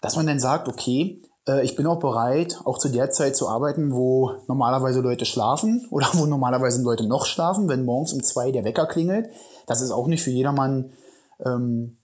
[0.01, 1.23] dass man dann sagt, okay,
[1.63, 6.07] ich bin auch bereit, auch zu der Zeit zu arbeiten, wo normalerweise Leute schlafen oder
[6.13, 9.29] wo normalerweise Leute noch schlafen, wenn morgens um zwei der Wecker klingelt.
[9.67, 10.91] Das ist auch nicht für jedermann
[11.43, 11.97] ähm,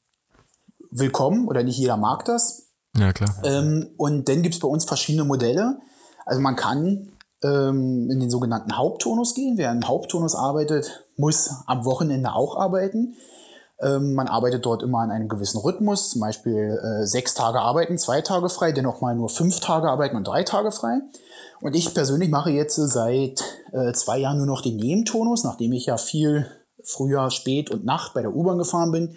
[0.89, 2.71] willkommen oder nicht jeder mag das.
[2.95, 3.29] Ja, klar.
[3.43, 5.79] Ähm, und dann gibt es bei uns verschiedene Modelle.
[6.25, 7.11] Also man kann
[7.43, 9.57] ähm, in den sogenannten Haupttonus gehen.
[9.57, 13.15] Wer im Haupttonus arbeitet, muss am Wochenende auch arbeiten.
[13.79, 17.97] Ähm, man arbeitet dort immer an einem gewissen Rhythmus, zum Beispiel äh, sechs Tage arbeiten,
[17.97, 20.99] zwei Tage frei, dennoch mal nur fünf Tage arbeiten und drei Tage frei.
[21.61, 25.85] Und ich persönlich mache jetzt seit äh, zwei Jahren nur noch den Nebentonus, nachdem ich
[25.85, 26.47] ja viel
[26.83, 29.15] früher, spät und Nacht bei der U-Bahn gefahren bin,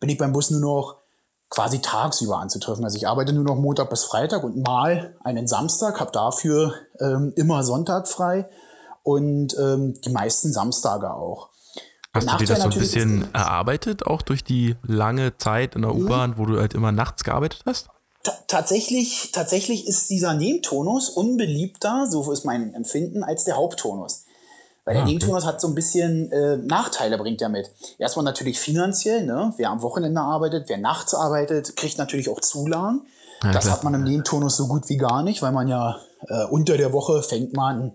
[0.00, 0.96] bin ich beim Bus nur noch
[1.48, 2.84] quasi tagsüber anzutreffen.
[2.84, 7.32] Also ich arbeite nur noch Montag bis Freitag und mal einen Samstag, habe dafür ähm,
[7.36, 8.48] immer Sonntag frei
[9.02, 11.51] und ähm, die meisten Samstage auch.
[12.14, 15.92] Hast du dir das so ein bisschen erarbeitet, auch durch die lange Zeit in der
[15.92, 16.04] mhm.
[16.04, 17.88] U-Bahn, wo du halt immer nachts gearbeitet hast?
[18.46, 24.24] tatsächlich, tatsächlich ist dieser Nebentonus unbeliebter, so ist mein Empfinden, als der Haupttonus.
[24.84, 25.14] Weil der ah, okay.
[25.14, 27.70] Nebentonus hat so ein bisschen äh, Nachteile, bringt er mit.
[27.98, 29.54] Erstmal natürlich finanziell, ne?
[29.56, 33.06] Wer am Wochenende arbeitet, wer nachts arbeitet, kriegt natürlich auch Zulagen.
[33.42, 33.76] Ja, das klar.
[33.76, 35.98] hat man im Nebentonus so gut wie gar nicht, weil man ja
[36.28, 37.92] äh, unter der Woche fängt man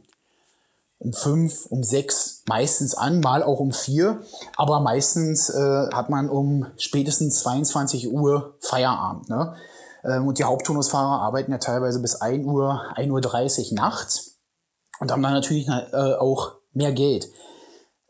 [0.99, 4.21] um fünf, um sechs meistens an, mal auch um vier.
[4.55, 9.29] Aber meistens äh, hat man um spätestens 22 Uhr Feierabend.
[9.29, 9.55] Ne?
[10.03, 14.37] Ähm, und die Haupttonusfahrer arbeiten ja teilweise bis 1 Uhr, 1.30 Uhr nachts
[14.99, 17.29] und haben dann natürlich äh, auch mehr Geld.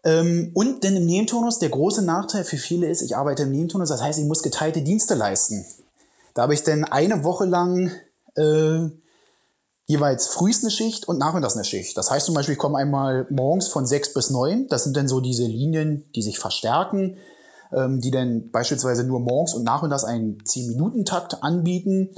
[0.04, 3.89] Ähm, und denn im Nebentonus, der große Nachteil für viele ist, ich arbeite im Nebentonus,
[3.89, 5.65] das heißt, ich muss geteilte Dienste leisten.
[6.34, 7.91] Da habe ich dann eine Woche lang
[8.36, 8.89] äh,
[9.88, 11.97] jeweils frühst eine Schicht und nachmittags eine Schicht.
[11.97, 14.67] Das heißt zum Beispiel, ich komme einmal morgens von sechs bis neun.
[14.67, 17.17] Das sind dann so diese Linien, die sich verstärken,
[17.76, 22.12] ähm, die dann beispielsweise nur morgens und nachmittags einen 10-Minuten-Takt anbieten.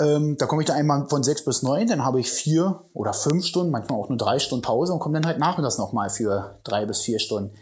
[0.00, 3.12] Ähm, da komme ich dann einmal von sechs bis neun, dann habe ich vier oder
[3.12, 6.58] fünf Stunden, manchmal auch nur drei Stunden Pause und komme dann halt nachmittags nochmal für
[6.64, 7.54] drei bis vier Stunden.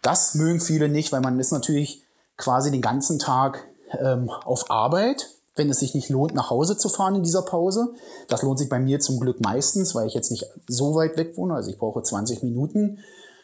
[0.00, 2.04] Das mögen viele nicht, weil man ist natürlich
[2.36, 3.66] quasi den ganzen Tag
[3.98, 5.26] ähm, auf Arbeit
[5.60, 7.92] wenn es sich nicht lohnt, nach Hause zu fahren in dieser Pause.
[8.28, 11.36] Das lohnt sich bei mir zum Glück meistens, weil ich jetzt nicht so weit weg
[11.36, 11.54] wohne.
[11.54, 13.00] Also ich brauche 20 Minuten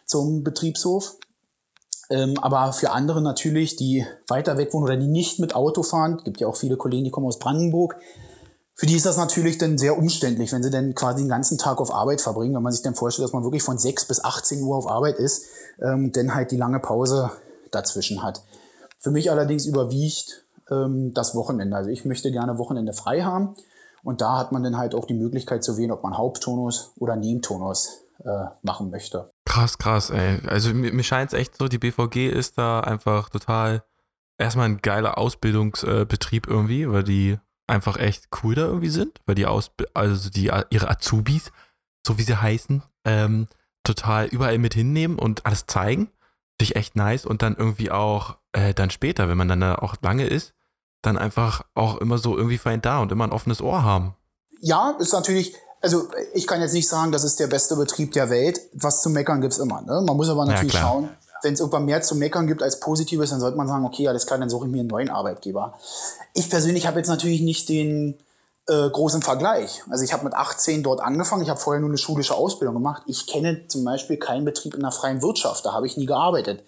[0.07, 1.17] zum Betriebshof.
[2.09, 6.23] Ähm, aber für andere natürlich, die weiter weg wohnen oder die nicht mit Auto fahren,
[6.25, 7.97] gibt ja auch viele Kollegen, die kommen aus Brandenburg,
[8.75, 11.81] Für die ist das natürlich dann sehr umständlich, wenn sie dann quasi den ganzen Tag
[11.81, 14.63] auf Arbeit verbringen, wenn man sich dann vorstellt, dass man wirklich von 6 bis 18
[14.63, 15.47] Uhr auf Arbeit ist,
[15.83, 17.31] ähm, dann halt die lange Pause
[17.71, 18.43] dazwischen hat.
[18.99, 21.77] Für mich allerdings überwiegt ähm, das Wochenende.
[21.77, 23.55] Also ich möchte gerne Wochenende frei haben
[24.03, 27.17] und da hat man dann halt auch die Möglichkeit zu wählen, ob man Haupttonus oder
[27.17, 29.31] Nebentonus äh, machen möchte.
[29.45, 30.41] Krass, krass, ey.
[30.47, 33.83] Also mir, mir scheint es echt so, die BVG ist da einfach total
[34.39, 39.35] erstmal ein geiler Ausbildungsbetrieb äh, irgendwie, weil die einfach echt cool da irgendwie sind, weil
[39.35, 41.51] die Aus also die ihre Azubis,
[42.07, 43.49] so wie sie heißen, ähm,
[43.83, 46.11] total überall mit hinnehmen und alles zeigen.
[46.61, 49.97] Sich echt nice und dann irgendwie auch äh, dann später, wenn man dann da auch
[50.01, 50.55] lange ist,
[51.03, 54.15] dann einfach auch immer so irgendwie fein da und immer ein offenes Ohr haben.
[54.61, 58.31] Ja, ist natürlich, also ich kann jetzt nicht sagen, das ist der beste Betrieb der
[58.31, 58.61] Welt.
[58.73, 59.83] Was zu meckern gibt es immer.
[59.83, 60.03] Ne?
[60.07, 61.09] Man muss aber natürlich ja, schauen,
[61.43, 64.27] wenn es irgendwann mehr zu meckern gibt als Positives, dann sollte man sagen, okay, alles
[64.27, 65.79] klar, dann suche ich mir einen neuen Arbeitgeber.
[66.35, 68.19] Ich persönlich habe jetzt natürlich nicht den
[68.69, 69.83] äh, großen Vergleich.
[69.89, 73.03] Also ich habe mit 18 dort angefangen, ich habe vorher nur eine schulische Ausbildung gemacht.
[73.07, 76.65] Ich kenne zum Beispiel keinen Betrieb in der freien Wirtschaft, da habe ich nie gearbeitet.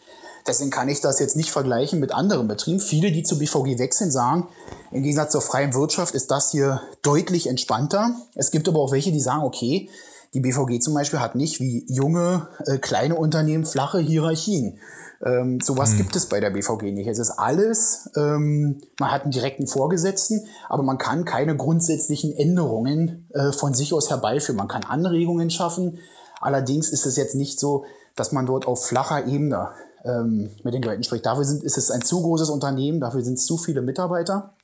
[0.49, 2.81] Deswegen kann ich das jetzt nicht vergleichen mit anderen Betrieben.
[2.81, 4.49] Viele, die zu BVG wechseln, sagen,
[4.91, 8.17] im Gegensatz zur freien Wirtschaft ist das hier deutlich entspannter.
[8.35, 9.91] Es gibt aber auch welche, die sagen, okay,
[10.35, 14.79] die BVG zum Beispiel hat nicht wie junge, äh, kleine Unternehmen flache Hierarchien.
[15.25, 15.99] Ähm, sowas hm.
[15.99, 17.09] gibt es bei der BVG nicht.
[17.09, 23.29] Es ist alles, ähm, man hat einen direkten Vorgesetzten, aber man kann keine grundsätzlichen Änderungen
[23.35, 24.57] äh, von sich aus herbeiführen.
[24.57, 25.99] Man kann Anregungen schaffen.
[26.41, 27.85] Allerdings ist es jetzt nicht so,
[28.15, 29.71] dass man dort auf flacher Ebene
[30.09, 31.27] ähm, mit den Leuten spricht.
[31.27, 34.55] Dafür sind, ist es ein zu großes Unternehmen, dafür sind es zu viele Mitarbeiter.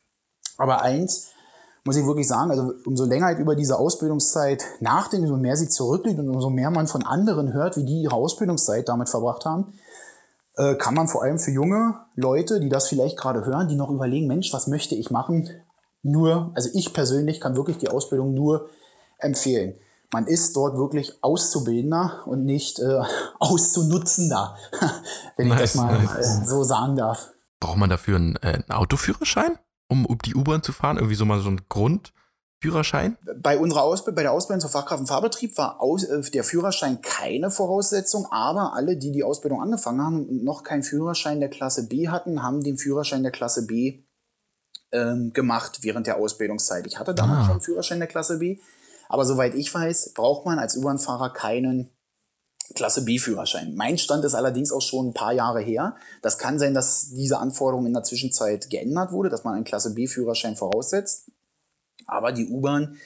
[0.56, 1.28] Aber eins
[1.84, 5.68] muss ich wirklich sagen, also umso länger halt über diese Ausbildungszeit nachdenkt, umso mehr sie
[5.68, 9.74] zurückliegt und umso mehr man von anderen hört, wie die ihre Ausbildungszeit damit verbracht haben,
[10.56, 13.90] äh, kann man vor allem für junge Leute, die das vielleicht gerade hören, die noch
[13.90, 15.50] überlegen, Mensch, was möchte ich machen,
[16.02, 18.68] nur, also ich persönlich kann wirklich die Ausbildung nur
[19.18, 19.74] empfehlen
[20.14, 23.02] man ist dort wirklich Auszubildender und nicht äh,
[23.40, 24.56] Auszunutzender,
[25.36, 26.42] wenn nice, ich das mal nice.
[26.42, 27.30] äh, so sagen darf.
[27.58, 30.98] Braucht man dafür einen, äh, einen Autoführerschein, um, um die U-Bahn zu fahren?
[30.98, 33.18] Irgendwie so mal so ein Grundführerschein?
[33.42, 37.02] Bei unserer Ausbildung, bei der Ausbildung zur Fachkraft und Fahrbetrieb war aus, äh, der Führerschein
[37.02, 41.88] keine Voraussetzung, aber alle, die die Ausbildung angefangen haben und noch keinen Führerschein der Klasse
[41.88, 44.04] B hatten, haben den Führerschein der Klasse B
[44.92, 46.86] ähm, gemacht während der Ausbildungszeit.
[46.86, 47.46] Ich hatte damals ah.
[47.46, 48.60] schon Führerschein der Klasse B.
[49.14, 51.88] Aber soweit ich weiß, braucht man als U-Bahn-Fahrer keinen
[52.74, 53.76] Klasse B-Führerschein.
[53.76, 55.94] Mein Stand ist allerdings auch schon ein paar Jahre her.
[56.20, 59.94] Das kann sein, dass diese Anforderung in der Zwischenzeit geändert wurde, dass man einen Klasse
[59.94, 61.30] B-Führerschein voraussetzt.
[62.08, 62.96] Aber die U-Bahn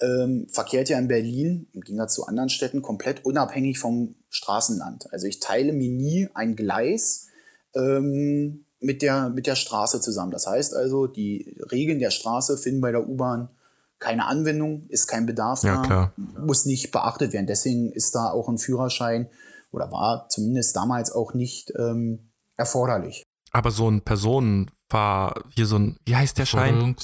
[0.00, 5.12] ähm, verkehrt ja in Berlin, im Gegensatz zu anderen Städten, komplett unabhängig vom Straßenland.
[5.12, 7.26] Also ich teile mir nie ein Gleis
[7.74, 10.32] ähm, mit, der, mit der Straße zusammen.
[10.32, 13.50] Das heißt also, die Regeln der Straße finden bei der U-Bahn
[14.00, 16.12] keine Anwendung, ist kein Bedarf ja, da, klar.
[16.16, 17.46] muss nicht beachtet werden.
[17.46, 19.28] Deswegen ist da auch ein Führerschein
[19.70, 23.22] oder war zumindest damals auch nicht ähm, erforderlich.
[23.52, 26.96] Aber so ein Personenfahr, hier so ein, wie heißt der Schein?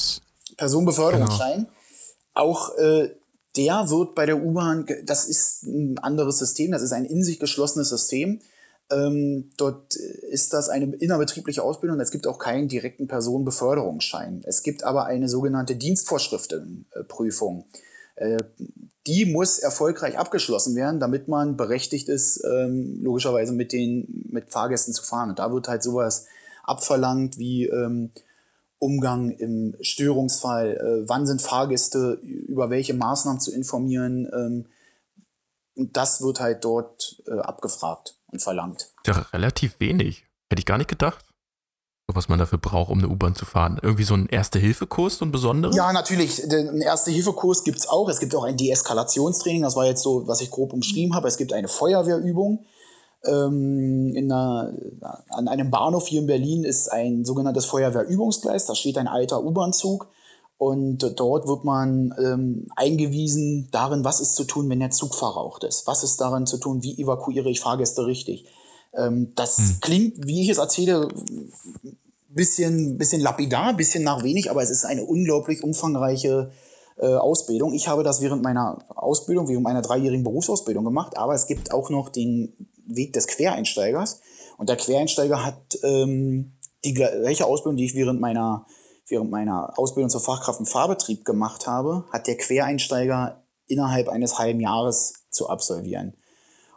[0.57, 1.65] Personenbeförderungsschein.
[1.65, 1.71] Genau.
[2.35, 3.11] Auch äh,
[3.57, 7.39] der wird bei der U-Bahn, das ist ein anderes System, das ist ein in sich
[7.39, 8.41] geschlossenes System.
[8.89, 11.99] Ähm, dort ist das eine innerbetriebliche Ausbildung.
[11.99, 14.43] Es gibt auch keinen direkten Personenbeförderungsschein.
[14.45, 17.65] Es gibt aber eine sogenannte Dienstvorschriftenprüfung.
[18.15, 18.39] Äh,
[19.07, 24.95] die muss erfolgreich abgeschlossen werden, damit man berechtigt ist, ähm, logischerweise mit den mit Fahrgästen
[24.95, 25.31] zu fahren.
[25.31, 26.27] Und da wird halt sowas
[26.63, 28.11] abverlangt wie ähm,
[28.79, 34.29] Umgang im Störungsfall, äh, wann sind Fahrgäste, über welche Maßnahmen zu informieren.
[34.33, 34.67] Ähm,
[35.77, 38.93] und das wird halt dort äh, abgefragt und verlangt.
[39.07, 40.25] Ja, relativ wenig.
[40.51, 41.25] Hätte ich gar nicht gedacht.
[42.15, 43.81] Was man dafür braucht, um eine U-Bahn zu fahren.
[43.83, 45.75] Irgendwie so ein Erste-Hilfe-Kurs, so ein besonderer?
[45.75, 46.41] Ja, natürlich.
[46.45, 48.09] Einen Erste-Hilfe-Kurs gibt es auch.
[48.09, 49.63] Es gibt auch ein Deeskalationstraining.
[49.63, 51.27] Das war jetzt so, was ich grob umschrieben habe.
[51.27, 52.65] Es gibt eine Feuerwehrübung.
[53.25, 54.73] Ähm, in einer,
[55.31, 58.67] an einem Bahnhof hier in Berlin ist ein sogenanntes Feuerwehrübungsgleis.
[58.67, 60.07] Da steht ein alter U-Bahn-Zug.
[60.59, 65.65] Und dort wird man ähm, eingewiesen darin, was ist zu tun, wenn der Zug verraucht
[65.65, 65.87] ist.
[65.87, 68.47] Was ist daran zu tun, wie evakuiere ich Fahrgäste richtig.
[68.95, 69.77] Ähm, das hm.
[69.83, 71.09] klingt, wie ich es erzähle,
[72.31, 76.51] bisschen, bisschen lapidar, bisschen nach wenig, aber es ist eine unglaublich umfangreiche
[76.99, 77.75] äh, Ausbildung.
[77.75, 81.91] Ich habe das während meiner Ausbildung, während meiner dreijährigen Berufsausbildung gemacht, aber es gibt auch
[81.91, 82.55] noch den
[82.87, 84.21] Weg des Quereinsteigers.
[84.57, 86.53] Und der Quereinsteiger hat ähm,
[86.85, 88.67] die gleiche Ausbildung, die ich während meiner
[89.09, 94.61] während meiner Ausbildung zur Fachkraft im Fahrbetrieb gemacht habe, hat der Quereinsteiger innerhalb eines halben
[94.61, 96.15] Jahres zu absolvieren.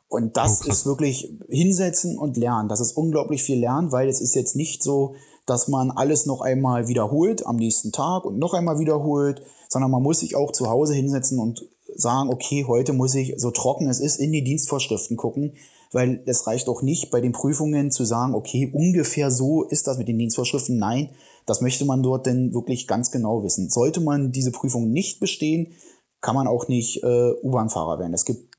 [0.07, 2.67] Und das oh, ist wirklich hinsetzen und lernen.
[2.67, 5.15] Das ist unglaublich viel Lernen, weil es ist jetzt nicht so,
[5.45, 10.01] dass man alles noch einmal wiederholt am nächsten Tag und noch einmal wiederholt, sondern man
[10.01, 11.63] muss sich auch zu Hause hinsetzen und
[11.95, 15.53] sagen, okay, heute muss ich, so trocken es ist, in die Dienstvorschriften gucken,
[15.91, 19.97] weil es reicht auch nicht bei den Prüfungen zu sagen, okay, ungefähr so ist das
[19.97, 20.77] mit den Dienstvorschriften.
[20.77, 21.09] Nein,
[21.49, 23.69] das möchte man dort denn wirklich ganz genau wissen.
[23.69, 25.73] Sollte man diese Prüfung nicht bestehen,
[26.21, 28.13] kann man auch nicht äh, U-Bahn-Fahrer werden.
[28.13, 28.55] Es gibt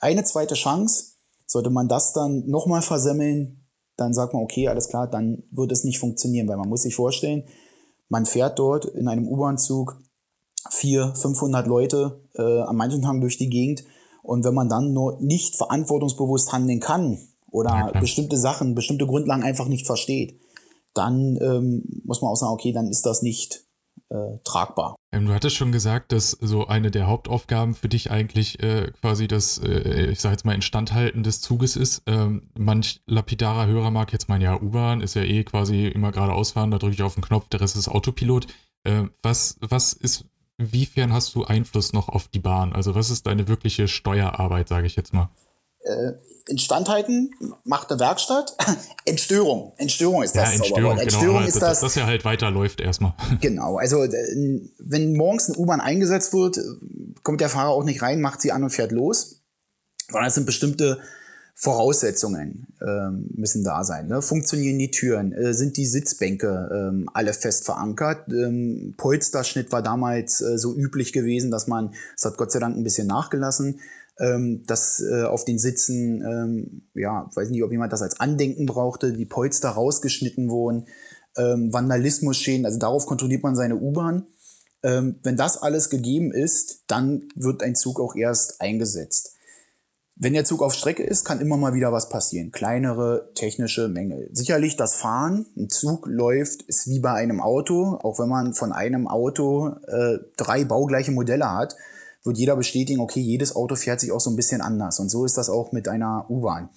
[0.00, 1.12] eine zweite Chance.
[1.46, 5.84] Sollte man das dann nochmal versemmeln, dann sagt man, okay, alles klar, dann wird es
[5.84, 7.44] nicht funktionieren, weil man muss sich vorstellen,
[8.08, 10.00] man fährt dort in einem U-Bahn-Zug
[10.70, 13.84] vier, 500 Leute äh, an manchen Tagen durch die Gegend
[14.22, 17.18] und wenn man dann nur nicht verantwortungsbewusst handeln kann
[17.50, 20.40] oder ja, bestimmte Sachen, bestimmte Grundlagen einfach nicht versteht,
[20.94, 23.64] dann ähm, muss man auch sagen, okay, dann ist das nicht
[24.12, 24.96] äh, tragbar.
[25.12, 29.26] Ähm, du hattest schon gesagt, dass so eine der Hauptaufgaben für dich eigentlich äh, quasi
[29.26, 32.02] das, äh, ich sag jetzt mal, Instandhalten des Zuges ist.
[32.06, 36.52] Ähm, manch lapidarer Hörer mag jetzt meinen, ja, U-Bahn ist ja eh quasi immer geradeaus
[36.52, 38.46] fahren, da drücke ich auf den Knopf, der Rest ist Autopilot.
[38.84, 40.26] Ähm, was, was ist,
[40.58, 42.72] inwiefern hast du Einfluss noch auf die Bahn?
[42.72, 45.30] Also was ist deine wirkliche Steuerarbeit, sage ich jetzt mal?
[46.46, 48.56] Äh, Instandhalten macht eine Werkstatt.
[49.04, 49.72] Entstörung.
[49.76, 51.80] Entstörung ist das ja, Entstörung, genau, Entstörung ist das.
[51.80, 53.14] Dass er halt weiterläuft erstmal.
[53.40, 53.76] Genau.
[53.76, 56.58] Also, äh, wenn morgens eine U-Bahn eingesetzt wird,
[57.22, 59.42] kommt der Fahrer auch nicht rein, macht sie an und fährt los.
[60.08, 61.00] Sondern es sind bestimmte
[61.54, 64.08] Voraussetzungen ähm, müssen da sein.
[64.08, 64.22] Ne?
[64.22, 65.32] Funktionieren die Türen?
[65.32, 68.28] Äh, sind die Sitzbänke ähm, alle fest verankert?
[68.28, 72.76] Ähm, Polsterschnitt war damals äh, so üblich gewesen, dass man, es hat Gott sei Dank
[72.76, 73.80] ein bisschen nachgelassen,
[74.18, 78.66] ähm, dass äh, auf den Sitzen, ähm, ja, weiß nicht, ob jemand das als Andenken
[78.66, 80.86] brauchte, die Polster rausgeschnitten wurden,
[81.36, 84.26] ähm, Vandalismus schäden, also darauf kontrolliert man seine U-Bahn.
[84.82, 89.36] Ähm, wenn das alles gegeben ist, dann wird ein Zug auch erst eingesetzt.
[90.22, 92.52] Wenn der Zug auf Strecke ist, kann immer mal wieder was passieren.
[92.52, 94.30] Kleinere technische Mängel.
[94.32, 97.98] Sicherlich das Fahren, ein Zug läuft, ist wie bei einem Auto.
[98.00, 101.74] Auch wenn man von einem Auto äh, drei baugleiche Modelle hat,
[102.22, 105.00] wird jeder bestätigen, okay, jedes Auto fährt sich auch so ein bisschen anders.
[105.00, 106.68] Und so ist das auch mit einer U-Bahn.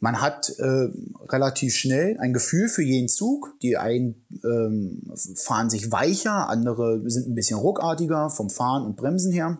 [0.00, 0.88] Man hat äh,
[1.28, 3.54] relativ schnell ein Gefühl für jeden Zug.
[3.60, 9.30] Die einen ähm, fahren sich weicher, andere sind ein bisschen ruckartiger vom Fahren und Bremsen
[9.30, 9.58] her.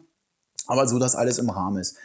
[0.66, 1.98] Aber so, dass alles im Rahmen ist.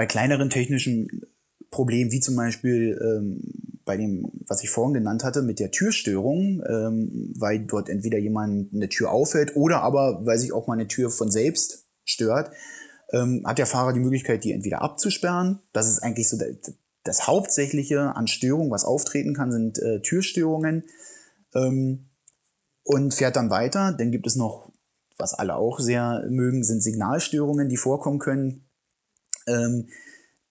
[0.00, 1.26] Bei kleineren technischen
[1.70, 3.42] Problemen, wie zum Beispiel ähm,
[3.84, 8.72] bei dem, was ich vorhin genannt hatte, mit der Türstörung, ähm, weil dort entweder jemand
[8.72, 12.50] eine Tür auffällt oder aber, weil sich auch mal eine Tür von selbst stört,
[13.12, 15.58] ähm, hat der Fahrer die Möglichkeit, die entweder abzusperren.
[15.74, 16.72] Das ist eigentlich so das,
[17.04, 20.84] das Hauptsächliche an Störungen, was auftreten kann, sind äh, Türstörungen.
[21.54, 22.06] Ähm,
[22.84, 23.92] und fährt dann weiter.
[23.92, 24.72] Dann gibt es noch,
[25.18, 28.64] was alle auch sehr mögen, sind Signalstörungen, die vorkommen können.
[29.46, 29.88] Ähm,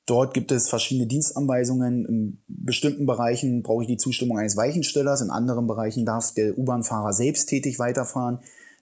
[0.06, 2.06] dort gibt es verschiedene Dienstanweisungen.
[2.06, 7.14] In bestimmten Bereichen brauche ich die Zustimmung eines Weichenstellers, in anderen Bereichen darf der U-Bahn-Fahrer
[7.14, 8.40] selbst tätig weiterfahren.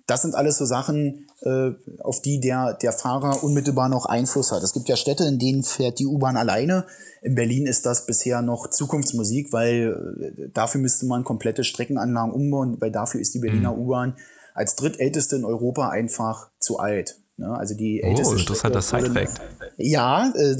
[0.08, 4.64] Das sind alles so Sachen, äh, auf die der, der Fahrer unmittelbar noch Einfluss hat.
[4.64, 6.86] Es gibt ja Städte, in denen fährt die U-Bahn alleine.
[7.22, 12.78] In Berlin ist das bisher noch Zukunftsmusik, weil äh, dafür müsste man komplette Streckenanlagen umbauen,
[12.80, 13.80] weil dafür ist die Berliner mhm.
[13.80, 14.18] U-Bahn
[14.54, 17.20] als drittälteste in Europa einfach zu alt.
[17.38, 17.56] Ne?
[17.56, 19.42] Also die oh, älteste interessanter Side-Fact.
[19.78, 20.56] Ja, äh,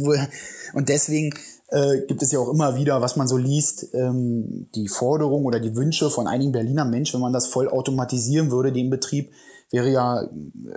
[0.74, 1.32] und deswegen
[1.70, 5.60] äh, gibt es ja auch immer wieder, was man so liest, ähm, die Forderung oder
[5.60, 9.32] die Wünsche von einigen Berliner Menschen, wenn man das voll automatisieren würde, den Betrieb,
[9.70, 10.30] wäre ja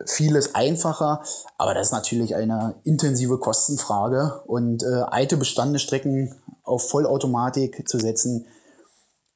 [0.06, 1.22] vieles einfacher.
[1.58, 4.42] Aber das ist natürlich eine intensive Kostenfrage.
[4.46, 6.34] Und äh, alte bestandene Strecken
[6.64, 8.46] auf Vollautomatik zu setzen,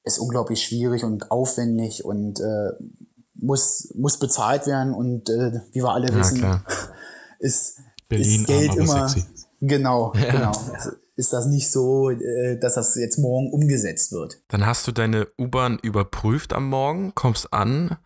[0.02, 2.72] ist unglaublich schwierig und aufwendig und äh,
[3.44, 4.94] muss, muss bezahlt werden.
[4.94, 6.64] Und äh, wie wir alle ja, wissen, klar.
[7.38, 9.08] ist, Berlin, ist Geld immer.
[9.08, 9.26] Sexy.
[9.60, 10.30] Genau, ja.
[10.30, 10.52] genau
[11.16, 14.42] ist das nicht so, äh, dass das jetzt morgen umgesetzt wird.
[14.48, 17.96] Dann hast du deine U-Bahn überprüft am Morgen, kommst an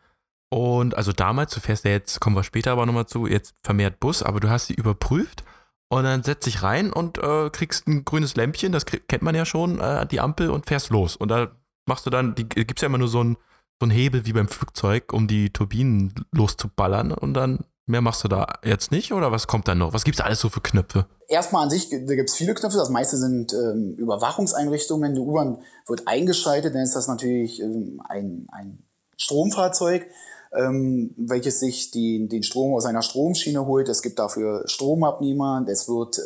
[0.51, 4.01] und also damals, du fährst ja jetzt, kommen wir später aber nochmal zu, jetzt vermehrt
[4.01, 5.44] Bus, aber du hast sie überprüft
[5.88, 9.44] und dann setzt dich rein und äh, kriegst ein grünes Lämpchen, das kennt man ja
[9.44, 11.16] schon, äh, die Ampel und fährst los.
[11.16, 11.51] Und da
[11.87, 13.37] machst du dann, die gibt es ja immer nur so einen
[13.78, 18.46] so Hebel wie beim Flugzeug, um die Turbinen loszuballern und dann Mehr machst du da
[18.62, 19.94] jetzt nicht oder was kommt dann noch?
[19.94, 21.06] Was gibt es alles so für Knöpfe?
[21.26, 22.76] Erstmal an sich, da gibt es viele Knöpfe.
[22.76, 25.14] Das meiste sind ähm, Überwachungseinrichtungen.
[25.14, 28.82] Die U-Bahn wird eingeschaltet, dann ist das natürlich ähm, ein, ein
[29.16, 30.06] Stromfahrzeug,
[30.54, 33.88] ähm, welches sich die, den Strom aus einer Stromschiene holt.
[33.88, 35.64] Es gibt dafür Stromabnehmer.
[35.66, 36.20] Es wird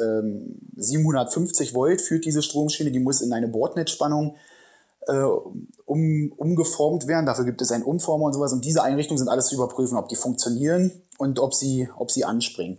[0.75, 2.91] 750 ähm, Volt führt diese Stromschiene.
[2.91, 4.35] Die muss in eine Bordnetzspannung
[5.09, 5.25] äh,
[5.85, 7.27] um, umgeformt werden.
[7.27, 8.53] Dafür gibt es einen Umformer und sowas.
[8.53, 12.25] Und diese Einrichtungen sind alles zu überprüfen, ob die funktionieren und ob sie, ob sie
[12.25, 12.79] anspringen.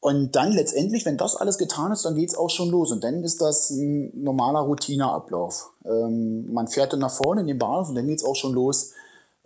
[0.00, 2.90] Und dann letztendlich, wenn das alles getan ist, dann geht's auch schon los.
[2.90, 5.70] Und dann ist das ein normaler Routineablauf.
[5.84, 8.92] Ähm, man fährt dann nach vorne in den Bahnhof und dann geht's auch schon los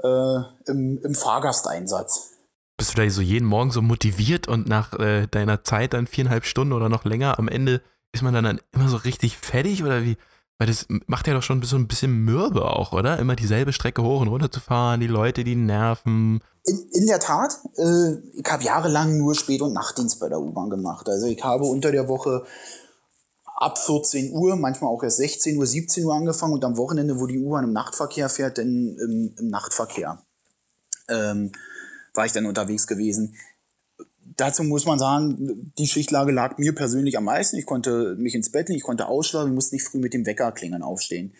[0.03, 0.37] äh,
[0.67, 2.31] im, im Fahrgasteinsatz.
[2.77, 6.45] Bist du da so jeden Morgen so motiviert und nach äh, deiner Zeit dann viereinhalb
[6.45, 10.05] Stunden oder noch länger am Ende ist man dann, dann immer so richtig fertig oder
[10.05, 10.17] wie?
[10.59, 13.19] Weil das macht ja doch schon so ein bisschen mürbe auch, oder?
[13.19, 16.41] Immer dieselbe Strecke hoch und runter zu fahren, die Leute, die nerven.
[16.65, 20.71] In, in der Tat, äh, ich habe jahrelang nur Spät- und Nachtdienst bei der U-Bahn
[20.71, 21.09] gemacht.
[21.09, 22.45] Also ich habe unter der Woche
[23.45, 27.27] ab 14 Uhr, manchmal auch erst 16 Uhr, 17 Uhr angefangen und am Wochenende, wo
[27.27, 30.23] die U-Bahn im Nachtverkehr fährt, dann im, im Nachtverkehr
[31.09, 31.51] ähm,
[32.15, 33.35] war ich dann unterwegs gewesen
[34.37, 37.57] dazu muss man sagen, die Schichtlage lag mir persönlich am meisten.
[37.57, 40.27] Ich konnte mich ins Bett legen, ich konnte ausschlafen, ich musste nicht früh mit dem
[40.27, 41.35] Wecker klingeln aufstehen.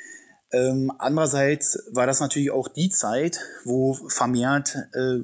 [0.53, 5.21] Ähm, andererseits war das natürlich auch die Zeit, wo vermehrt äh,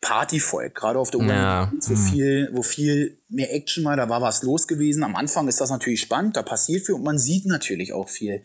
[0.00, 1.72] Partyvolk, gerade auf der ja.
[1.80, 1.96] wo, hm.
[1.96, 5.02] viel, wo viel mehr Action war, da war was los gewesen.
[5.02, 8.42] Am Anfang ist das natürlich spannend, da passiert viel und man sieht natürlich auch viel.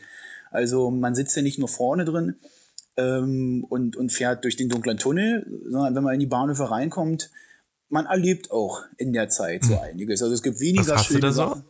[0.49, 2.35] Also man sitzt ja nicht nur vorne drin
[2.97, 7.31] ähm, und, und fährt durch den dunklen Tunnel, sondern wenn man in die Bahnhöfe reinkommt,
[7.91, 9.79] man erlebt auch in der Zeit so hm.
[9.79, 10.21] einiges.
[10.21, 11.63] Also es gibt weniger Was hast schöne du da so?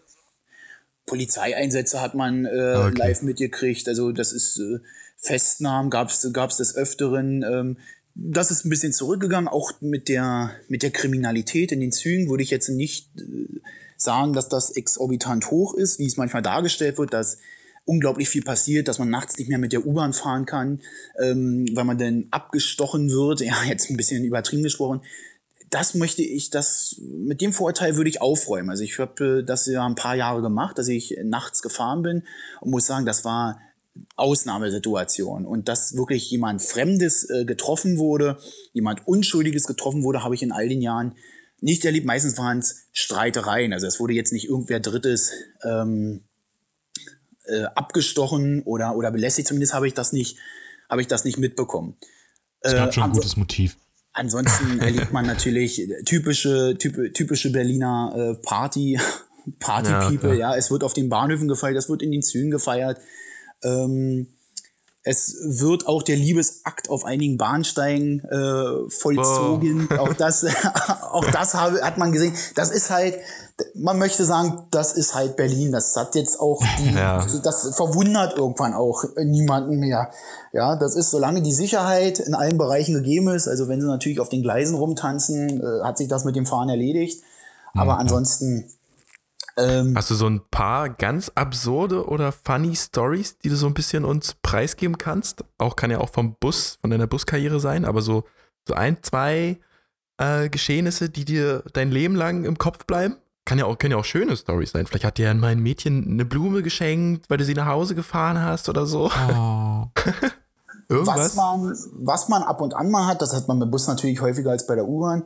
[1.05, 2.97] Polizeieinsätze hat man äh, okay.
[2.97, 3.87] live mitgekriegt.
[3.87, 4.79] Also das ist äh,
[5.17, 7.43] Festnahmen gab es des Öfteren.
[7.43, 7.77] Ähm,
[8.13, 12.43] das ist ein bisschen zurückgegangen, auch mit der, mit der Kriminalität in den Zügen würde
[12.43, 13.59] ich jetzt nicht äh,
[13.97, 17.37] sagen, dass das exorbitant hoch ist, wie es manchmal dargestellt wird, dass
[17.85, 20.81] unglaublich viel passiert, dass man nachts nicht mehr mit der U-Bahn fahren kann,
[21.19, 23.41] ähm, weil man dann abgestochen wird.
[23.51, 25.01] Ja, jetzt ein bisschen übertrieben gesprochen
[25.71, 28.69] das möchte ich, das mit dem Vorurteil würde ich aufräumen.
[28.69, 32.23] Also ich habe das ja ein paar Jahre gemacht, dass ich nachts gefahren bin
[32.59, 33.59] und muss sagen, das war
[34.17, 38.37] Ausnahmesituation und dass wirklich jemand Fremdes äh, getroffen wurde,
[38.73, 41.15] jemand Unschuldiges getroffen wurde, habe ich in all den Jahren
[41.61, 42.05] nicht erlebt.
[42.05, 43.71] Meistens waren es Streitereien.
[43.71, 45.31] Also es wurde jetzt nicht irgendwer Drittes
[45.63, 46.21] ähm,
[47.45, 49.47] äh, abgestochen oder oder belästigt.
[49.47, 50.37] Zumindest habe ich das nicht
[50.89, 51.95] habe ich das nicht mitbekommen.
[52.59, 53.77] Es gab schon ein gutes Motiv.
[54.13, 58.99] Ansonsten erlebt man natürlich typische, typ, typische Berliner äh, Party,
[59.59, 62.99] Party-People, ja, ja, Es wird auf den Bahnhöfen gefeiert, es wird in den Zügen gefeiert.
[63.63, 64.27] Ähm,
[65.03, 69.89] es wird auch der Liebesakt auf einigen Bahnsteigen äh, vollzogen.
[69.91, 69.95] Oh.
[69.95, 70.45] Auch das,
[71.11, 72.35] auch das habe, hat man gesehen.
[72.53, 73.17] Das ist halt,
[73.73, 75.71] man möchte sagen, das ist halt Berlin.
[75.71, 77.25] Das hat jetzt auch, die, ja.
[77.43, 80.11] das verwundert irgendwann auch niemanden mehr.
[80.53, 83.47] Ja, das ist, solange die Sicherheit in allen Bereichen gegeben ist.
[83.47, 86.69] Also wenn sie natürlich auf den Gleisen rumtanzen, äh, hat sich das mit dem Fahren
[86.69, 87.23] erledigt.
[87.73, 88.01] Aber mhm.
[88.01, 88.71] ansonsten
[89.57, 93.73] ähm, Hast du so ein paar ganz absurde oder funny Stories, die du so ein
[93.73, 95.43] bisschen uns preisgeben kannst?
[95.57, 98.23] Auch kann ja auch vom Bus, von deiner Buskarriere sein, aber so,
[98.67, 99.59] so ein, zwei
[100.17, 103.17] äh, Geschehnisse, die dir dein Leben lang im Kopf bleiben?
[103.43, 104.85] Kann ja auch, können ja auch schöne Stories sein.
[104.85, 108.69] Vielleicht hat dir mein Mädchen eine Blume geschenkt, weil du sie nach Hause gefahren hast
[108.69, 109.09] oder so.
[109.09, 109.87] Oh.
[110.89, 111.17] Irgendwas?
[111.17, 114.21] Was man, was man ab und an mal hat, das hat man mit Bus natürlich
[114.21, 115.23] häufiger als bei der U-Bahn,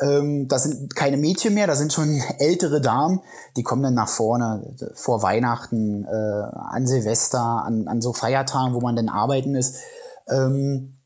[0.00, 3.20] ähm, das sind keine Mädchen mehr, das sind schon ältere Damen,
[3.56, 8.80] die kommen dann nach vorne vor Weihnachten, äh, an Silvester, an, an so Feiertagen, wo
[8.80, 9.76] man dann arbeiten ist.
[10.28, 10.98] Ähm,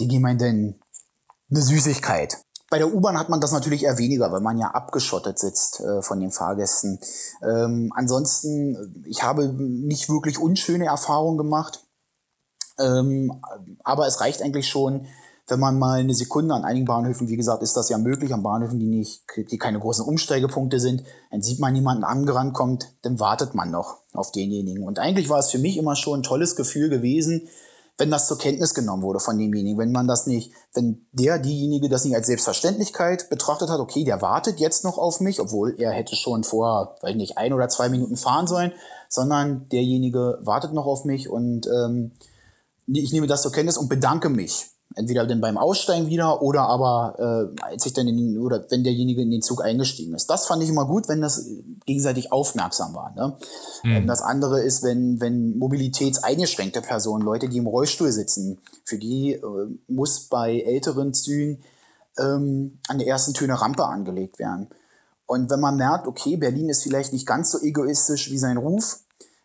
[0.00, 0.74] die geben man dann
[1.50, 2.38] eine Süßigkeit.
[2.70, 6.02] Bei der U-Bahn hat man das natürlich eher weniger, weil man ja abgeschottet sitzt äh,
[6.02, 7.00] von den Fahrgästen.
[7.42, 11.84] Ähm, ansonsten, ich habe nicht wirklich unschöne Erfahrungen gemacht.
[12.78, 13.42] Ähm,
[13.82, 15.06] aber es reicht eigentlich schon,
[15.48, 18.42] wenn man mal eine Sekunde an einigen Bahnhöfen, wie gesagt, ist das ja möglich, an
[18.42, 23.18] Bahnhöfen, die nicht, die keine großen Umsteigepunkte sind, dann sieht man jemanden angerannt kommt, dann
[23.18, 24.84] wartet man noch auf denjenigen.
[24.84, 27.48] Und eigentlich war es für mich immer schon ein tolles Gefühl gewesen,
[27.98, 31.88] wenn das zur Kenntnis genommen wurde von demjenigen, wenn man das nicht, wenn der, diejenige
[31.88, 35.90] das nicht als Selbstverständlichkeit betrachtet hat, okay, der wartet jetzt noch auf mich, obwohl er
[35.90, 38.72] hätte schon vor, weiß nicht, ein oder zwei Minuten fahren sollen,
[39.08, 42.12] sondern derjenige wartet noch auf mich und ähm,
[42.86, 47.52] ich nehme das zur Kenntnis und bedanke mich entweder dann beim Aussteigen wieder oder aber
[47.58, 50.28] äh, als ich dann in den, oder wenn derjenige in den Zug eingestiegen ist.
[50.28, 51.46] Das fand ich immer gut, wenn das
[51.86, 53.14] gegenseitig aufmerksam war.
[53.14, 53.36] Ne?
[53.84, 54.06] Mhm.
[54.06, 59.42] Das andere ist, wenn, wenn mobilitätseingeschränkte Personen, Leute, die im Rollstuhl sitzen, für die äh,
[59.88, 61.62] muss bei älteren Zügen
[62.18, 64.68] ähm, an der ersten Tür eine Rampe angelegt werden.
[65.26, 69.00] Und wenn man merkt, okay, Berlin ist vielleicht nicht ganz so egoistisch wie sein Ruf,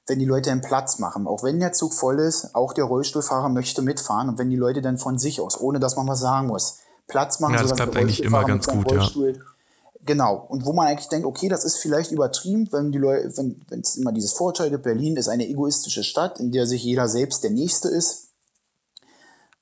[0.08, 1.28] wenn die Leute einen Platz machen.
[1.28, 4.82] Auch wenn der Zug voll ist, auch der Rollstuhlfahrer möchte mitfahren und wenn die Leute
[4.82, 7.96] dann von sich aus, ohne dass man was sagen muss, Platz machen, ja, das klappt
[7.96, 9.08] eigentlich immer ganz gut, ja.
[10.06, 10.46] Genau.
[10.50, 13.80] Und wo man eigentlich denkt, okay, das ist vielleicht übertrieben, wenn die Leute, wenn wenn
[13.80, 17.44] es immer dieses Vorteil gibt, Berlin ist eine egoistische Stadt, in der sich jeder selbst
[17.44, 18.32] der Nächste ist.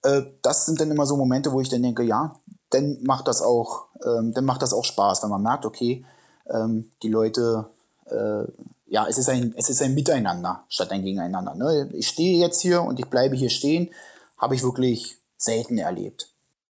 [0.04, 2.36] Äh, das sind dann immer so Momente, wo ich dann denke, ja,
[2.72, 6.06] dann macht das auch, ähm, dann macht das auch Spaß, wenn man merkt, okay,
[6.50, 7.70] ähm, die Leute,
[8.12, 8.52] äh,
[8.88, 11.56] ja, es ist, ein, es ist ein Miteinander statt ein Gegeneinander.
[11.56, 11.90] Ne?
[11.94, 13.90] Ich stehe jetzt hier und ich bleibe hier stehen,
[14.38, 16.32] habe ich wirklich selten erlebt.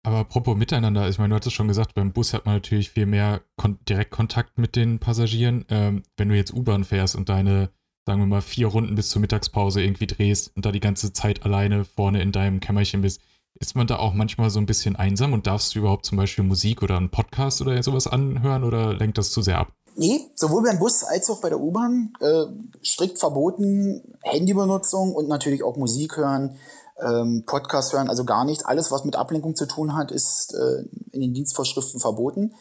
[0.02, 3.06] Aber apropos Miteinander, ich meine, du hattest schon gesagt, beim Bus hat man natürlich viel
[3.06, 5.64] mehr Kon Direktkontakt mit den Passagieren.
[5.70, 7.70] Ähm, wenn du jetzt U-Bahn fährst und deine,
[8.04, 11.44] sagen wir mal, vier Runden bis zur Mittagspause irgendwie drehst und da die ganze Zeit
[11.44, 13.20] alleine vorne in deinem Kämmerchen bist,
[13.54, 16.44] ist man da auch manchmal so ein bisschen einsam und darfst du überhaupt zum Beispiel
[16.44, 19.72] Musik oder einen Podcast oder sowas anhören oder lenkt das zu sehr ab?
[19.94, 22.44] Nee, sowohl beim Bus als auch bei der U-Bahn äh,
[22.82, 26.58] strikt verboten, Handybenutzung und natürlich auch Musik hören
[27.02, 28.64] ähm, Podcast hören, also gar nichts.
[28.64, 32.54] Alles, was mit Ablenkung zu tun hat, ist äh, in den Dienstvorschriften verboten.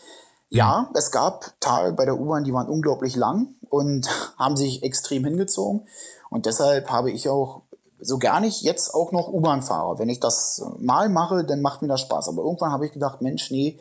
[0.49, 4.07] Ja, es gab Tage bei der U-Bahn, die waren unglaublich lang und
[4.37, 5.87] haben sich extrem hingezogen.
[6.29, 7.61] Und deshalb habe ich auch
[7.99, 9.99] so gar nicht jetzt auch noch U-Bahn fahre.
[9.99, 12.29] Wenn ich das mal mache, dann macht mir das Spaß.
[12.29, 13.79] Aber irgendwann habe ich gedacht, Mensch, nee,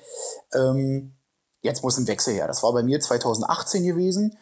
[0.52, 1.14] ähm,
[1.62, 2.46] jetzt muss ein Wechsel her.
[2.46, 4.36] Das war bei mir 2018 gewesen.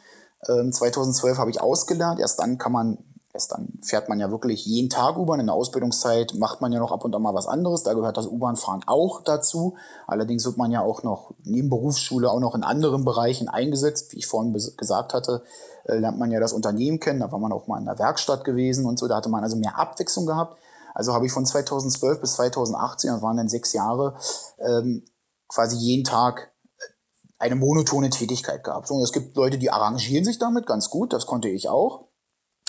[0.49, 2.21] Ähm, 2012 habe ich ausgelernt.
[2.21, 2.99] Erst dann kann man
[3.35, 5.39] Erst dann fährt man ja wirklich jeden Tag U-Bahn.
[5.39, 7.83] In der Ausbildungszeit macht man ja noch ab und an mal was anderes.
[7.83, 9.77] Da gehört das U-Bahn-Fahren auch dazu.
[10.07, 14.13] Allerdings wird man ja auch noch neben Berufsschule auch noch in anderen Bereichen eingesetzt.
[14.13, 15.43] Wie ich vorhin gesagt hatte,
[15.85, 17.21] äh, lernt man ja das Unternehmen kennen.
[17.21, 19.07] Da war man auch mal in der Werkstatt gewesen und so.
[19.07, 20.59] Da hatte man also mehr Abwechslung gehabt.
[20.95, 24.17] Also habe ich von 2012 bis 2018, das waren dann sechs Jahre,
[24.59, 25.05] ähm,
[25.47, 26.51] quasi jeden Tag
[27.39, 28.91] eine monotone Tätigkeit gehabt.
[28.91, 31.13] Und es gibt Leute, die arrangieren sich damit ganz gut.
[31.13, 32.09] Das konnte ich auch.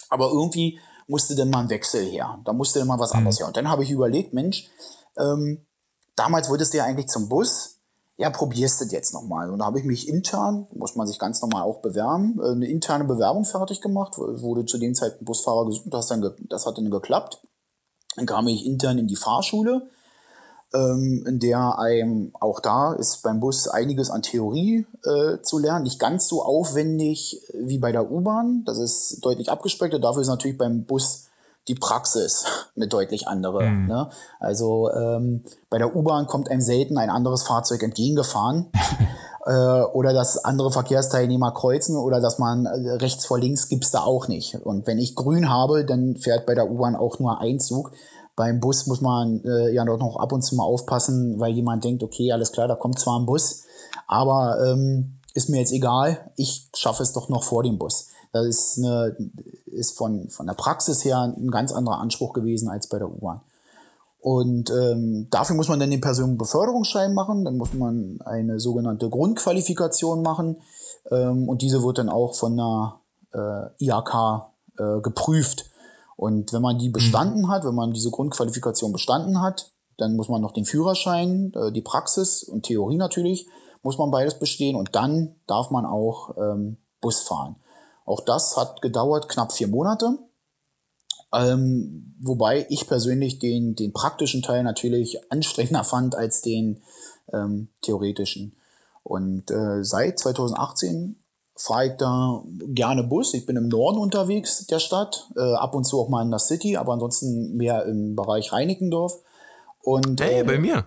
[0.10, 2.40] Aber irgendwie musste dann mal ein Wechsel her.
[2.46, 3.20] Da musste dann mal was mhm.
[3.20, 3.48] anderes her.
[3.48, 4.70] Und dann habe ich überlegt, Mensch,
[5.18, 5.66] ähm,
[6.16, 7.78] damals wolltest du ja eigentlich zum Bus.
[8.18, 9.50] Ja, probierst du das jetzt nochmal.
[9.50, 12.68] Und da habe ich mich intern, muss man sich ganz normal auch bewerben, äh, eine
[12.68, 16.92] interne Bewerbung fertig gemacht, wurde zu dem Zeitpunkt Busfahrer gesucht, das, dann das hat dann
[16.92, 17.42] geklappt.
[18.18, 19.90] Dann kam ich intern in die Fahrschule
[20.74, 25.84] ähm, in der einem auch da ist beim Bus einiges an Theorie äh, zu lernen.
[25.84, 28.64] Nicht ganz so aufwendig wie bei der U-Bahn.
[28.66, 30.00] Das ist deutlich abgespeckter.
[30.00, 31.26] Dafür ist natürlich beim Bus
[31.68, 32.46] die Praxis
[32.76, 33.64] eine deutlich andere.
[33.64, 33.88] Mhm.
[33.88, 34.10] Ne?
[34.40, 38.72] Also ähm, bei der U-Bahn kommt einem selten ein anderes Fahrzeug entgegengefahren.
[39.46, 44.02] äh, oder dass andere Verkehrsteilnehmer kreuzen oder dass man äh, rechts vor links gibt's da
[44.02, 44.56] auch nicht.
[44.56, 47.92] Und wenn ich grün habe, dann fährt bei der U-Bahn auch nur ein Zug.
[48.40, 51.84] Beim Bus muss man äh, ja doch noch ab und zu mal aufpassen, weil jemand
[51.84, 53.64] denkt, okay, alles klar, da kommt zwar ein Bus,
[54.08, 58.08] aber ähm, ist mir jetzt egal, ich schaffe es doch noch vor dem Bus.
[58.32, 59.18] Das ist, eine,
[59.66, 63.42] ist von, von der Praxis her ein ganz anderer Anspruch gewesen als bei der U-Bahn.
[64.22, 70.22] Und ähm, dafür muss man dann den Personenbeförderungsschein machen, dann muss man eine sogenannte Grundqualifikation
[70.22, 70.62] machen
[71.12, 73.02] ähm, und diese wird dann auch von der
[73.34, 74.46] äh, IHK
[74.78, 75.66] äh, geprüft.
[76.20, 77.48] Und wenn man die bestanden mhm.
[77.48, 81.82] hat, wenn man diese Grundqualifikation bestanden hat, dann muss man noch den Führerschein, äh, die
[81.82, 83.48] Praxis und Theorie natürlich,
[83.84, 87.56] muss man beides bestehen und dann darf man auch ähm, Bus fahren.
[88.06, 90.20] Auch das hat gedauert knapp vier Monate.
[91.34, 96.82] Ähm, wobei ich persönlich den, den praktischen Teil natürlich anstrengender fand als den
[97.32, 98.58] ähm, theoretischen.
[99.04, 101.16] Und äh, seit 2018
[101.60, 103.34] fahre ich da gerne Bus.
[103.34, 106.40] Ich bin im Norden unterwegs der Stadt, äh, ab und zu auch mal in der
[106.40, 109.14] City, aber ansonsten mehr im Bereich Reinickendorf.
[109.84, 110.86] Und, hey, äh, bei mir.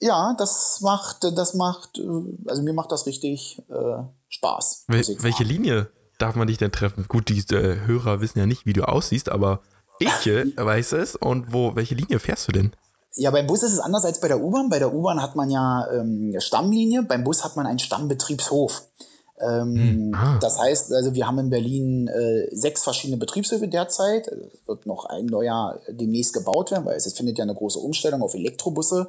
[0.00, 4.84] Ja, das macht, das macht, äh, also mir macht das richtig äh, Spaß.
[4.88, 7.06] Wel welche Linie darf man dich denn treffen?
[7.08, 9.60] Gut, die äh, Hörer wissen ja nicht, wie du aussiehst, aber
[10.00, 11.14] ich äh, weiß es.
[11.14, 12.72] Und wo, welche Linie fährst du denn?
[13.14, 14.68] Ja, beim Bus ist es anders als bei der U-Bahn.
[14.70, 18.82] Bei der U-Bahn hat man ja ähm, Stammlinie, beim Bus hat man einen Stammbetriebshof.
[19.40, 20.14] Ähm, hm.
[20.14, 20.38] ah.
[20.40, 24.28] Das heißt, also wir haben in Berlin äh, sechs verschiedene Betriebshöfe derzeit.
[24.28, 28.22] Es wird noch ein neuer demnächst gebaut werden, weil es findet ja eine große Umstellung
[28.22, 29.08] auf Elektrobusse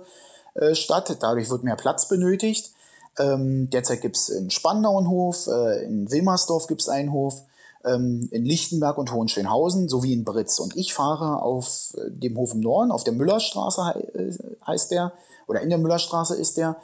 [0.56, 1.16] äh, statt.
[1.20, 2.72] Dadurch wird mehr Platz benötigt.
[3.18, 7.42] Ähm, derzeit gibt es in Spandau einen Hof, äh, in Wilmersdorf gibt es einen Hof,
[7.84, 10.60] ähm, in Lichtenberg und Hohenschönhausen sowie in Britz.
[10.60, 13.82] Und ich fahre auf äh, dem Hof im Norden, auf der Müllerstraße
[14.14, 14.32] äh,
[14.66, 15.14] heißt der,
[15.48, 16.78] oder in der Müllerstraße ist der.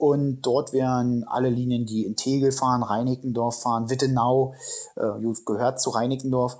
[0.00, 4.54] Und dort wären alle Linien, die in Tegel fahren, Reinickendorf fahren, Wittenau,
[4.96, 5.10] äh,
[5.44, 6.56] gehört zu Reinickendorf,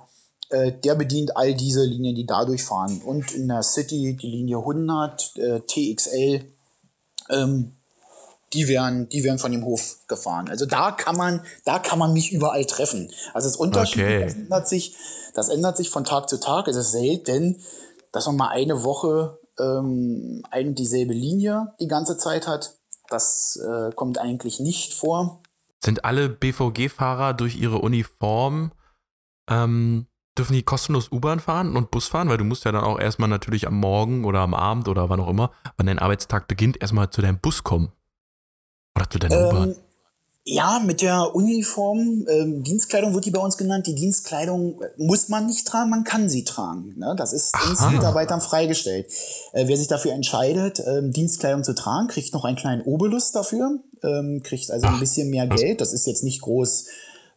[0.49, 3.01] äh, der bedient all diese Linien, die dadurch fahren.
[3.03, 6.45] Und in der City die Linie 100, äh, TXL,
[7.31, 7.71] ähm,
[8.53, 10.47] die werden, die werden von dem Hof gefahren.
[10.47, 13.11] Also da kann man, da kann man mich überall treffen.
[13.33, 14.25] Also das Unterschied, okay.
[14.25, 14.95] das ändert sich,
[15.33, 16.67] das ändert sich von Tag zu Tag.
[16.67, 17.59] Es ist selten,
[18.11, 22.75] dass man mal eine Woche ähm, eine dieselbe Linie die ganze Zeit hat.
[23.11, 25.43] Das äh, kommt eigentlich nicht vor.
[25.83, 28.71] Sind alle BVG-Fahrer durch ihre Uniform,
[29.49, 30.07] ähm,
[30.37, 32.29] dürfen die kostenlos U-Bahn fahren und Bus fahren?
[32.29, 35.19] Weil du musst ja dann auch erstmal natürlich am Morgen oder am Abend oder wann
[35.19, 37.91] auch immer, wann dein Arbeitstag beginnt, erstmal zu deinem Bus kommen.
[38.95, 39.75] Oder zu deiner ähm, U-Bahn.
[40.43, 43.85] Ja, mit der Uniform, ähm, Dienstkleidung wird die bei uns genannt.
[43.85, 46.95] Die Dienstkleidung muss man nicht tragen, man kann sie tragen.
[46.97, 47.13] Ne?
[47.15, 49.05] Das ist uns Mitarbeitern freigestellt.
[49.53, 53.81] Äh, wer sich dafür entscheidet, ähm, Dienstkleidung zu tragen, kriegt noch einen kleinen Obolus dafür,
[54.01, 54.93] ähm, kriegt also Ach.
[54.95, 55.79] ein bisschen mehr Geld.
[55.79, 56.87] Das ist jetzt nicht groß.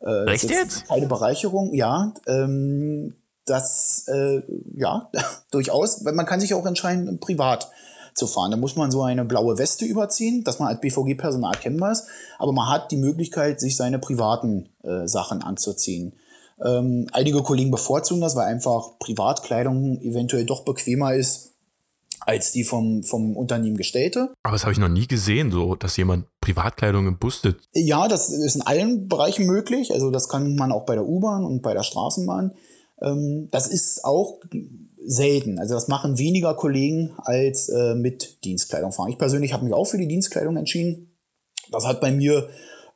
[0.01, 0.89] Äh, Echt jetzt?
[0.89, 2.15] Keine Bereicherung, ja.
[2.27, 4.41] Ähm, das, äh,
[4.77, 5.11] ja,
[5.51, 6.01] durchaus.
[6.01, 7.69] Man kann sich auch entscheiden, privat
[8.15, 8.51] zu fahren.
[8.51, 12.07] Da muss man so eine blaue Weste überziehen, dass man als BVG-Personal erkennbar ist.
[12.39, 16.15] Aber man hat die Möglichkeit, sich seine privaten äh, Sachen anzuziehen.
[16.65, 21.51] Ähm, einige Kollegen bevorzugen das, weil einfach Privatkleidung eventuell doch bequemer ist
[22.21, 24.33] als die vom, vom Unternehmen gestellte.
[24.43, 27.69] Aber das habe ich noch nie gesehen, so dass jemand Privatkleidung im Bus sitzt.
[27.75, 29.93] Ja, das ist in allen Bereichen möglich.
[29.93, 32.53] Also das kann man auch bei der U-Bahn und bei der Straßenbahn.
[33.03, 34.41] Ähm, das ist auch
[35.07, 35.59] selten.
[35.59, 39.11] Also das machen weniger Kollegen als äh, mit Dienstkleidung fahren.
[39.11, 41.15] Ich persönlich habe mich auch für die Dienstkleidung entschieden.
[41.71, 42.49] Das hat bei mir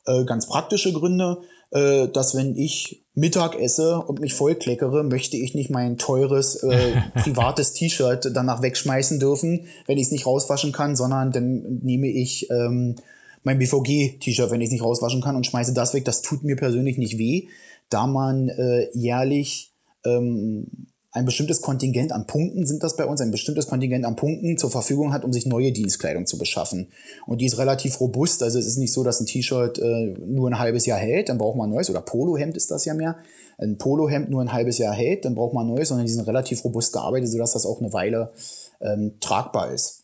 [0.05, 1.39] äh, ganz praktische Gründe,
[1.71, 6.93] äh, dass wenn ich Mittag esse und mich vollkleckere, möchte ich nicht mein teures äh,
[7.15, 12.49] privates T-Shirt danach wegschmeißen dürfen, wenn ich es nicht rauswaschen kann, sondern dann nehme ich
[12.49, 12.95] ähm,
[13.43, 16.05] mein BVG-T-Shirt, wenn ich es nicht rauswaschen kann und schmeiße das weg.
[16.05, 17.47] Das tut mir persönlich nicht weh,
[17.89, 19.73] da man äh, jährlich
[20.05, 20.67] ähm,
[21.11, 24.69] ein bestimmtes Kontingent an Punkten sind das bei uns, ein bestimmtes Kontingent an Punkten zur
[24.69, 26.91] Verfügung hat, um sich neue Dienstkleidung zu beschaffen.
[27.25, 28.43] Und die ist relativ robust.
[28.43, 31.39] Also es ist nicht so, dass ein T-Shirt äh, nur ein halbes Jahr hält, dann
[31.39, 31.89] braucht man neues.
[31.89, 33.17] Oder Polohemd ist das ja mehr.
[33.57, 36.63] Ein Polohemd nur ein halbes Jahr hält, dann braucht man neues, sondern die sind relativ
[36.63, 38.31] robust gearbeitet, sodass das auch eine Weile
[38.79, 40.03] ähm, tragbar ist.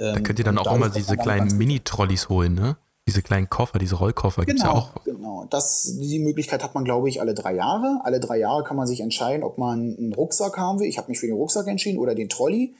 [0.00, 2.78] Ähm, da könnt ihr dann auch immer diese kleinen Mini-Trolleys holen, ne?
[3.06, 5.04] Diese kleinen Koffer, diese Rollkoffer genau, gibt es ja auch.
[5.04, 8.00] Genau, das, die Möglichkeit hat man, glaube ich, alle drei Jahre.
[8.02, 10.88] Alle drei Jahre kann man sich entscheiden, ob man einen Rucksack haben will.
[10.88, 12.74] Ich habe mich für den Rucksack entschieden oder den Trolley.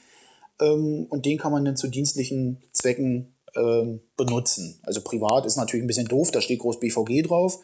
[0.60, 4.80] Ähm, und den kann man dann zu dienstlichen Zwecken ähm, benutzen.
[4.82, 7.60] Also privat ist natürlich ein bisschen doof, da steht groß BVG drauf.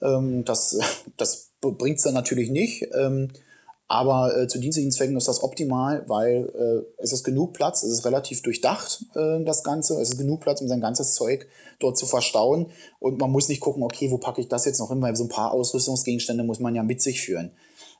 [0.00, 0.78] Ähm, das
[1.16, 2.86] das bringt es dann natürlich nicht.
[2.94, 3.30] Ähm,
[3.86, 7.92] aber äh, zu dienstlichen Zwecken ist das optimal, weil äh, es ist genug Platz, es
[7.92, 10.00] ist relativ durchdacht, äh, das Ganze.
[10.00, 11.46] Es ist genug Platz, um sein ganzes Zeug
[11.80, 12.70] dort zu verstauen.
[12.98, 15.24] Und man muss nicht gucken, okay, wo packe ich das jetzt noch hin, weil so
[15.24, 17.52] ein paar Ausrüstungsgegenstände muss man ja mit sich führen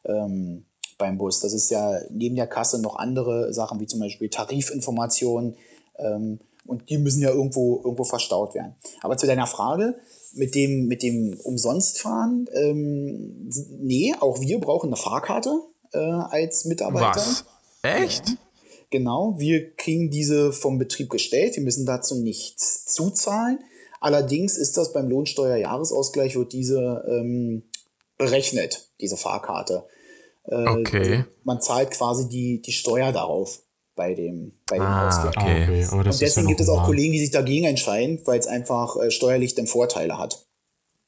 [0.06, 0.64] ähm,
[0.96, 1.40] beim Bus.
[1.40, 5.56] Das ist ja neben der Kasse noch andere Sachen, wie zum Beispiel Tarifinformationen.
[5.98, 8.74] Ähm, und die müssen ja irgendwo, irgendwo verstaut werden.
[9.02, 9.96] Aber zu deiner Frage,
[10.32, 15.60] mit dem, mit dem Umsonstfahren, ähm, nee, auch wir brauchen eine Fahrkarte
[15.94, 17.16] äh, als Mitarbeiter.
[17.16, 17.44] Was?
[17.82, 18.28] Echt?
[18.28, 18.34] Ja.
[18.90, 21.56] Genau, wir kriegen diese vom Betrieb gestellt.
[21.56, 23.58] Wir müssen dazu nichts zuzahlen.
[24.00, 27.64] Allerdings ist das beim Lohnsteuerjahresausgleich wird diese ähm,
[28.18, 29.86] berechnet, diese Fahrkarte.
[30.44, 31.24] Äh, okay.
[31.42, 33.62] Man zahlt quasi die, die Steuer darauf
[33.96, 35.36] bei dem, bei dem ah, Ausgleich.
[35.36, 35.62] Okay.
[35.64, 35.96] okay.
[35.96, 39.10] Und deswegen ja gibt es auch Kollegen, die sich dagegen entscheiden, weil es einfach äh,
[39.10, 40.46] steuerlich dann Vorteile hat.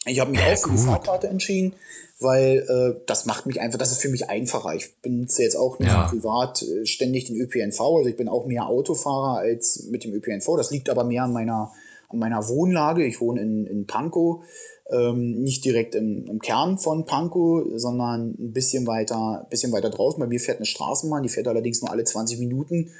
[0.06, 1.74] Ich habe mich ja, auch für die Fahrkarte entschieden,
[2.20, 4.74] weil äh, das macht mich einfach, das ist für mich einfacher.
[4.74, 6.06] Ich benutze jetzt auch nicht ja.
[6.06, 10.46] privat äh, ständig den ÖPNV, also ich bin auch mehr Autofahrer als mit dem ÖPNV.
[10.56, 11.72] Das liegt aber mehr an meiner,
[12.08, 13.04] an meiner Wohnlage.
[13.04, 14.44] Ich wohne in, in Pankow,
[14.90, 20.20] ähm, nicht direkt im, im Kern von Pankow, sondern ein bisschen weiter, bisschen weiter draußen.
[20.20, 22.92] Bei mir fährt eine Straßenbahn, die fährt allerdings nur alle 20 Minuten.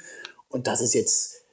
[0.49, 1.46] Und das ist jetzt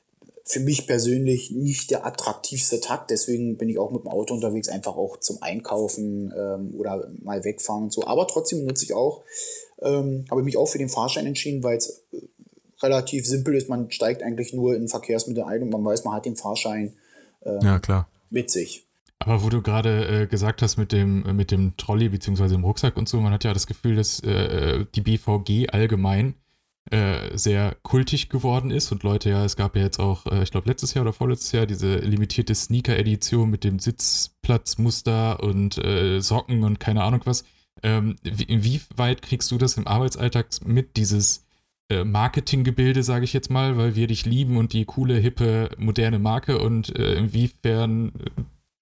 [0.47, 3.11] für mich persönlich nicht der attraktivste Takt.
[3.11, 7.45] Deswegen bin ich auch mit dem Auto unterwegs, einfach auch zum Einkaufen ähm, oder mal
[7.45, 8.07] wegfahren und so.
[8.07, 9.25] Aber trotzdem nutze ich auch,
[9.81, 12.19] ähm, habe ich mich auch für den Fahrschein entschieden, weil es äh,
[12.83, 13.71] relativ simpel ist.
[13.71, 16.95] Man steigt eigentlich nur in Verkehrsmittel ein und man weiß, man hat den Fahrschein
[17.45, 18.09] ähm, ja, klar.
[18.29, 18.87] mit sich.
[19.21, 22.49] Aber wo du gerade äh, gesagt hast mit dem, äh, mit dem Trolley bzw.
[22.49, 26.35] dem Rucksack und so, man hat ja das Gefühl, dass äh, die BVG allgemein
[26.91, 30.51] äh, sehr kultig geworden ist und Leute ja, es gab ja jetzt auch, äh, ich
[30.51, 36.63] glaube letztes Jahr oder vorletztes Jahr diese limitierte Sneaker-Edition mit dem Sitzplatzmuster und äh, Socken
[36.63, 37.45] und keine Ahnung was.
[37.83, 41.47] Ähm, wie, inwieweit kriegst du das im Arbeitsalltag mit, dieses
[41.91, 46.19] äh, Marketinggebilde, sage ich jetzt mal, weil wir dich lieben und die coole, hippe, moderne
[46.19, 48.13] Marke und äh, inwiefern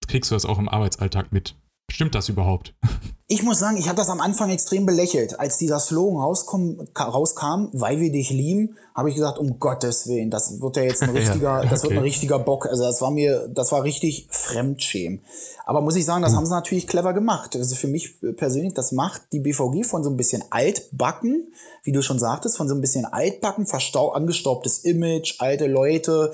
[0.09, 1.55] kriegst du das auch im Arbeitsalltag mit?
[1.93, 2.74] Stimmt das überhaupt?
[3.28, 5.40] Ich muss sagen, ich habe das am Anfang extrem belächelt.
[5.40, 10.28] Als dieser Slogan rauskom, rauskam, weil wir dich lieben, habe ich gesagt, um Gottes Willen,
[10.28, 12.66] das wird ja jetzt ein richtiger, ja, das wird ein richtiger Bock.
[12.66, 15.22] Also das war mir, das war richtig Fremdschämen.
[15.64, 16.38] Aber muss ich sagen, das hm.
[16.38, 17.57] haben sie natürlich clever gemacht.
[17.57, 22.03] Also für mich persönlich, das macht die BVG von so ein bisschen altbacken, wie du
[22.03, 23.66] schon sagtest, von so ein bisschen altbacken,
[24.12, 26.32] angestaubtes Image, alte Leute,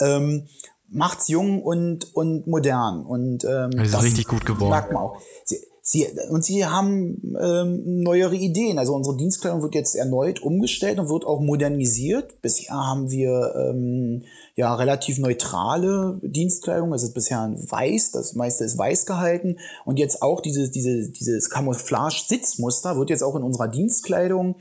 [0.00, 0.48] ähm,
[0.90, 3.04] macht's jung und, und modern.
[3.04, 4.70] Und ähm, das ist richtig gut geworden.
[4.70, 5.16] Merkt man auch.
[5.44, 8.78] Sie, Sie, und sie haben ähm, neuere Ideen.
[8.78, 12.40] Also unsere Dienstkleidung wird jetzt erneut umgestellt und wird auch modernisiert.
[12.42, 14.22] Bisher haben wir ähm,
[14.54, 16.92] ja relativ neutrale Dienstkleidung.
[16.92, 19.56] Es ist bisher weiß, das meiste ist weiß gehalten.
[19.84, 24.56] Und jetzt auch diese, diese, dieses Camouflage-Sitzmuster wird jetzt auch in unserer Dienstkleidung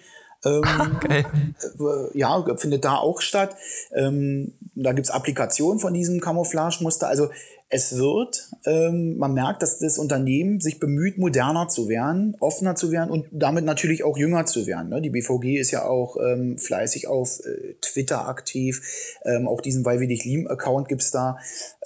[0.45, 0.63] ähm,
[0.95, 1.25] okay.
[1.63, 3.55] äh, ja, findet da auch statt.
[3.93, 7.07] Ähm, da gibt's Applikationen von diesem Camouflage-Muster.
[7.07, 7.29] Also
[7.71, 12.91] es wird, ähm, man merkt, dass das Unternehmen sich bemüht, moderner zu werden, offener zu
[12.91, 14.89] werden und damit natürlich auch jünger zu werden.
[14.89, 15.01] Ne?
[15.01, 18.81] Die BVG ist ja auch ähm, fleißig auf äh, Twitter aktiv.
[19.23, 21.37] Ähm, auch diesen Weil wir dich lieben Account gibt's da,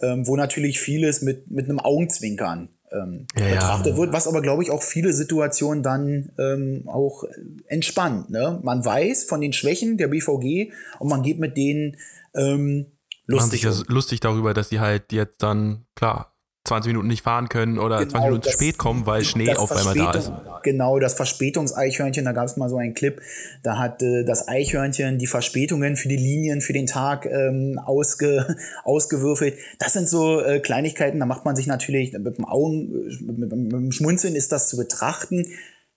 [0.01, 3.97] ähm, wo natürlich vieles mit, mit einem Augenzwinkern ähm, ja, betrachtet ja.
[3.97, 7.23] wird, was aber, glaube ich, auch viele Situationen dann ähm, auch
[7.67, 8.29] entspannt.
[8.29, 8.59] Ne?
[8.63, 11.97] Man weiß von den Schwächen der BVG und man geht mit denen
[12.35, 12.87] ähm,
[13.25, 13.63] lustig.
[13.63, 16.32] Machen sich ja lustig darüber, dass sie halt jetzt dann, klar,
[16.65, 19.69] 20 Minuten nicht fahren können oder genau, 20 Minuten zu spät kommen, weil Schnee auf
[19.71, 20.31] einmal da ist.
[20.63, 23.21] Genau, das Verspätungseichhörnchen, da gab es mal so einen Clip,
[23.63, 28.55] da hat äh, das Eichhörnchen die Verspätungen für die Linien für den Tag ähm, ausge,
[28.85, 29.57] ausgewürfelt.
[29.77, 33.51] Das sind so äh, Kleinigkeiten, da macht man sich natürlich mit dem Augen, mit, mit,
[33.51, 35.45] mit dem Schmunzeln ist das zu betrachten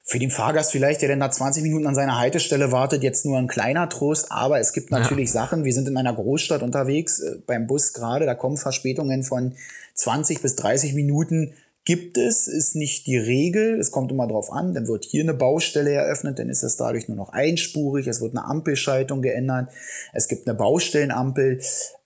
[0.09, 3.39] für den Fahrgast vielleicht, der denn da 20 Minuten an seiner Haltestelle wartet, jetzt nur
[3.39, 4.31] ein kleiner Trost.
[4.31, 5.41] Aber es gibt natürlich ja.
[5.43, 9.55] Sachen, wir sind in einer Großstadt unterwegs, äh, beim Bus gerade, da kommen Verspätungen von
[9.97, 11.55] 20 bis 30 Minuten.
[11.85, 13.79] Gibt es, ist nicht die Regel.
[13.79, 14.75] Es kommt immer drauf an.
[14.75, 18.09] Dann wird hier eine Baustelle eröffnet, dann ist es dadurch nur noch einspurig.
[18.09, 19.71] Es wird eine Ampelschaltung geändert.
[20.13, 21.61] Es gibt eine Baustellenampel.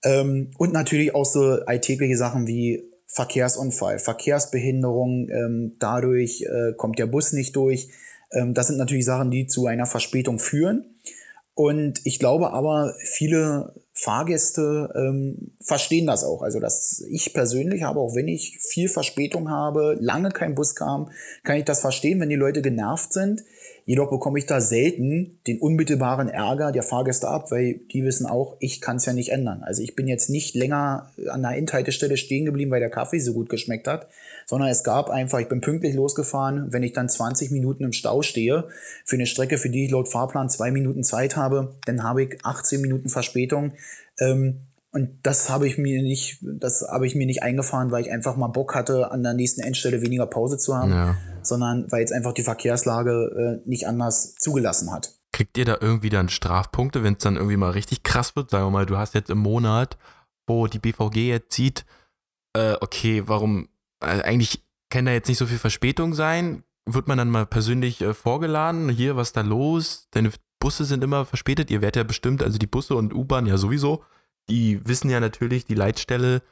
[0.04, 7.06] Ähm, und natürlich auch so alltägliche Sachen wie Verkehrsunfall, Verkehrsbehinderung, ähm, dadurch äh, kommt der
[7.06, 7.88] Bus nicht durch.
[8.32, 11.00] Ähm, das sind natürlich Sachen, die zu einer Verspätung führen.
[11.54, 16.42] Und ich glaube aber, viele Fahrgäste ähm, verstehen das auch.
[16.42, 21.10] Also dass ich persönlich habe, auch wenn ich viel Verspätung habe, lange kein Bus kam,
[21.44, 23.44] kann ich das verstehen, wenn die Leute genervt sind.
[23.84, 28.56] Jedoch bekomme ich da selten den unmittelbaren Ärger der Fahrgäste ab, weil die wissen auch,
[28.60, 29.62] ich kann es ja nicht ändern.
[29.62, 33.32] Also ich bin jetzt nicht länger an der Endhaltestelle stehen geblieben, weil der Kaffee so
[33.32, 34.08] gut geschmeckt hat,
[34.46, 38.22] sondern es gab einfach, ich bin pünktlich losgefahren, wenn ich dann 20 Minuten im Stau
[38.22, 38.68] stehe,
[39.04, 42.44] für eine Strecke, für die ich laut Fahrplan zwei Minuten Zeit habe, dann habe ich
[42.44, 43.72] 18 Minuten Verspätung.
[44.18, 44.60] Ähm,
[44.92, 48.36] und das habe ich mir nicht, das habe ich mir nicht eingefahren, weil ich einfach
[48.36, 51.16] mal Bock hatte, an der nächsten Endstelle weniger Pause zu haben, ja.
[51.42, 55.14] sondern weil jetzt einfach die Verkehrslage äh, nicht anders zugelassen hat.
[55.32, 58.50] Kriegt ihr da irgendwie dann Strafpunkte, wenn es dann irgendwie mal richtig krass wird?
[58.50, 59.96] Sagen wir mal, du hast jetzt im Monat,
[60.48, 61.84] wo die BVG jetzt sieht,
[62.56, 63.68] äh, okay, warum,
[64.02, 66.64] äh, eigentlich kann da jetzt nicht so viel Verspätung sein.
[66.84, 68.88] Wird man dann mal persönlich äh, vorgeladen?
[68.88, 70.08] Hier, was ist da los?
[70.10, 71.70] Deine Busse sind immer verspätet.
[71.70, 74.02] Ihr werdet ja bestimmt, also die Busse und U-Bahn ja sowieso
[74.50, 76.42] die wissen ja natürlich, die Leitstelle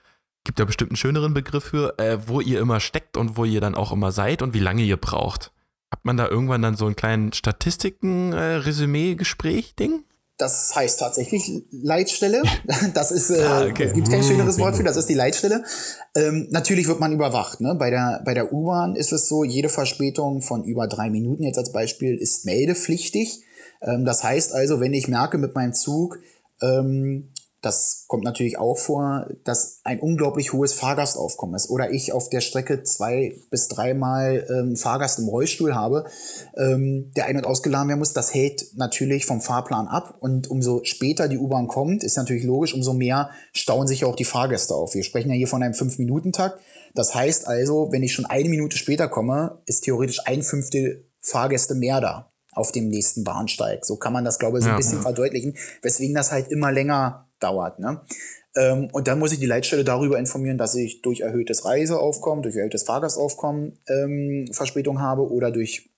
[0.44, 3.60] gibt ja bestimmt einen schöneren Begriff für, äh, wo ihr immer steckt und wo ihr
[3.60, 5.52] dann auch immer seid und wie lange ihr braucht.
[5.90, 9.92] Hat man da irgendwann dann so einen kleinen Statistiken-Resümee-Gespräch-Ding?
[9.92, 10.02] Äh,
[10.38, 12.42] das heißt tatsächlich Leitstelle.
[12.94, 13.92] Das ist, äh, ah, okay.
[13.92, 15.64] gibt kein schöneres Wort für, das ist die Leitstelle.
[16.14, 17.60] Ähm, natürlich wird man überwacht.
[17.60, 17.74] Ne?
[17.74, 21.58] Bei der, bei der U-Bahn ist es so, jede Verspätung von über drei Minuten jetzt
[21.58, 23.42] als Beispiel ist meldepflichtig.
[23.82, 26.18] Ähm, das heißt also, wenn ich merke mit meinem Zug,
[26.62, 27.30] ähm,
[27.60, 31.70] das kommt natürlich auch vor, dass ein unglaublich hohes Fahrgastaufkommen ist.
[31.70, 36.06] Oder ich auf der Strecke zwei bis dreimal ähm, Fahrgast im Rollstuhl habe,
[36.56, 38.12] ähm, der ein- und ausgeladen werden muss.
[38.12, 40.16] Das hält natürlich vom Fahrplan ab.
[40.20, 44.24] Und umso später die U-Bahn kommt, ist natürlich logisch, umso mehr stauen sich auch die
[44.24, 44.94] Fahrgäste auf.
[44.94, 46.60] Wir sprechen ja hier von einem Fünf-Minuten-Takt.
[46.94, 51.74] Das heißt also, wenn ich schon eine Minute später komme, ist theoretisch ein Fünftel Fahrgäste
[51.74, 53.84] mehr da auf dem nächsten Bahnsteig.
[53.84, 56.72] So kann man das, glaube ich, so ein ja, bisschen verdeutlichen, weswegen das halt immer
[56.72, 57.78] länger dauert.
[57.78, 58.00] Ne?
[58.56, 62.56] Ähm, und dann muss ich die Leitstelle darüber informieren, dass ich durch erhöhtes Reiseaufkommen, durch
[62.56, 65.90] erhöhtes Fahrgastaufkommen ähm, Verspätung habe oder durch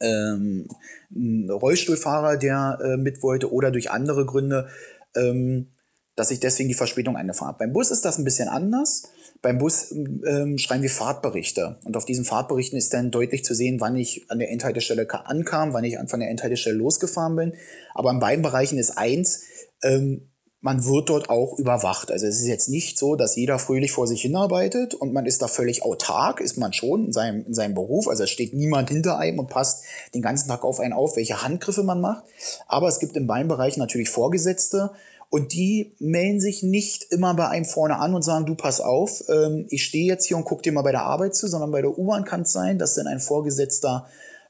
[0.00, 0.68] ähm,
[1.14, 4.68] einen Rollstuhlfahrer, der äh, mit wollte oder durch andere Gründe,
[5.14, 5.72] ähm,
[6.16, 7.58] dass ich deswegen die Verspätung eingefahren habe.
[7.58, 9.04] Beim Bus ist das ein bisschen anders.
[9.42, 11.78] Beim Bus ähm, schreiben wir Fahrtberichte.
[11.84, 15.72] Und auf diesen Fahrtberichten ist dann deutlich zu sehen, wann ich an der Endhaltestelle ankam,
[15.72, 17.52] wann ich von der Endhaltestelle losgefahren bin.
[17.94, 19.44] Aber in beiden Bereichen ist eins,
[19.82, 20.30] ähm,
[20.60, 22.10] man wird dort auch überwacht.
[22.10, 25.42] Also es ist jetzt nicht so, dass jeder fröhlich vor sich hinarbeitet und man ist
[25.42, 28.08] da völlig autark, ist man schon in seinem, in seinem Beruf.
[28.08, 29.84] Also es steht niemand hinter einem und passt
[30.14, 32.24] den ganzen Tag auf einen auf, welche Handgriffe man macht.
[32.66, 34.90] Aber es gibt in beiden Bereichen natürlich Vorgesetzte
[35.28, 39.24] und die melden sich nicht immer bei einem vorne an und sagen, du pass auf,
[39.28, 41.82] ähm, ich stehe jetzt hier und guck dir mal bei der Arbeit zu, sondern bei
[41.82, 44.06] der U-Bahn kann es sein, dass dann ein Vorgesetzter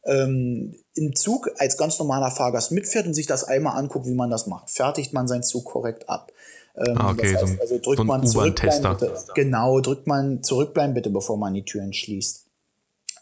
[0.06, 4.30] ähm, im Zug als ganz normaler Fahrgast mitfährt und sich das einmal anguckt, wie man
[4.30, 4.70] das macht.
[4.70, 6.32] Fertigt man seinen Zug korrekt ab.
[6.76, 10.94] Ähm, ah, okay, das heißt, also drückt so man zurückbleiben, bitte, genau, drückt man zurückbleiben
[10.94, 12.44] bitte, bevor man die Türen schließt.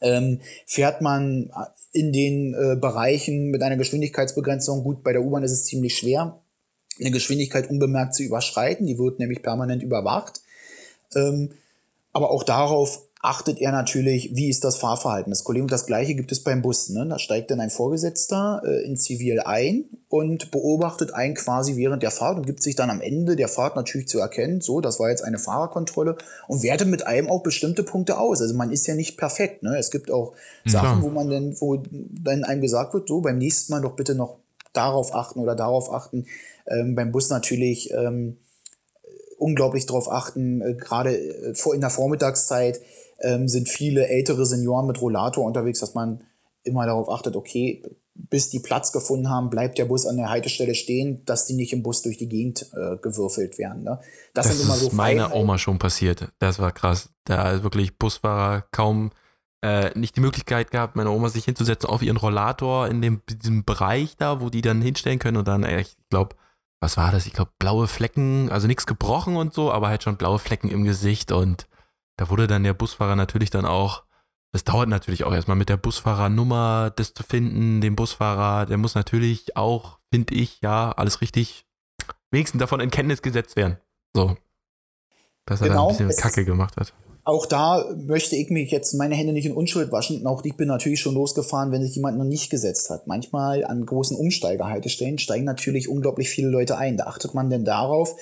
[0.01, 1.51] Ähm, fährt man
[1.93, 6.41] in den äh, Bereichen mit einer Geschwindigkeitsbegrenzung, gut, bei der U-Bahn ist es ziemlich schwer,
[7.01, 10.41] eine Geschwindigkeit unbemerkt zu überschreiten, die wird nämlich permanent überwacht.
[11.15, 11.53] Ähm,
[12.13, 15.31] aber auch darauf achtet er natürlich, wie ist das Fahrverhalten.
[15.31, 16.91] Das Kollege das gleiche gibt es beim Bus.
[16.91, 17.07] Ne?
[17.09, 22.11] Da steigt dann ein Vorgesetzter äh, in Zivil ein und beobachtet einen quasi während der
[22.11, 25.09] Fahrt und gibt sich dann am Ende der Fahrt natürlich zu erkennen, so, das war
[25.09, 26.19] jetzt eine Fahrerkontrolle
[26.49, 28.43] und wertet mit einem auch bestimmte Punkte aus.
[28.43, 29.63] Also man ist ja nicht perfekt.
[29.63, 29.79] Ne?
[29.79, 30.73] Es gibt auch ja.
[30.73, 34.15] Sachen, wo man dann, wo dann einem gesagt wird, so, beim nächsten Mal doch bitte
[34.15, 34.37] noch
[34.75, 36.27] darauf achten oder darauf achten.
[36.67, 38.37] Ähm, beim Bus natürlich ähm,
[39.39, 42.81] unglaublich darauf achten, äh, gerade äh, vor in der Vormittagszeit
[43.21, 46.23] ähm, sind viele ältere Senioren mit Rollator unterwegs, dass man
[46.63, 47.83] immer darauf achtet, okay,
[48.15, 51.73] bis die Platz gefunden haben, bleibt der Bus an der Haltestelle stehen, dass die nicht
[51.73, 53.83] im Bus durch die Gegend äh, gewürfelt werden.
[53.83, 54.01] Ne?
[54.35, 56.29] Das, das sind immer so ist meiner Oma schon passiert.
[56.39, 57.11] Das war krass.
[57.25, 59.11] Da ist wirklich Busfahrer kaum
[59.63, 63.65] äh, nicht die Möglichkeit gehabt, meine Oma sich hinzusetzen auf ihren Rollator in dem, diesem
[63.65, 66.37] Bereich da, wo die dann hinstellen können und dann, äh, ich glaube,
[66.81, 67.27] was war das?
[67.27, 70.85] Ich glaube, blaue Flecken, also nichts gebrochen und so, aber halt schon blaue Flecken im
[70.85, 71.67] Gesicht und
[72.17, 74.05] da wurde dann der Busfahrer natürlich dann auch,
[74.53, 78.95] das dauert natürlich auch erstmal mit der Busfahrernummer, das zu finden, den Busfahrer, der muss
[78.95, 81.67] natürlich auch, finde ich, ja, alles richtig,
[82.31, 83.79] wenigstens davon in Kenntnis gesetzt werden.
[84.15, 84.37] So.
[85.47, 86.95] Dass er genau, da ein bisschen Kacke gemacht hat.
[87.27, 90.27] Auch da möchte ich mich jetzt meine Hände nicht in Unschuld waschen.
[90.27, 93.07] Auch ich bin natürlich schon losgefahren, wenn sich jemand noch nicht gesetzt hat.
[93.07, 96.99] Manchmal an großen Umsteigerhaltestellen steigen natürlich unglaublich viele Leute ein.
[96.99, 98.15] Da achtet man denn darauf,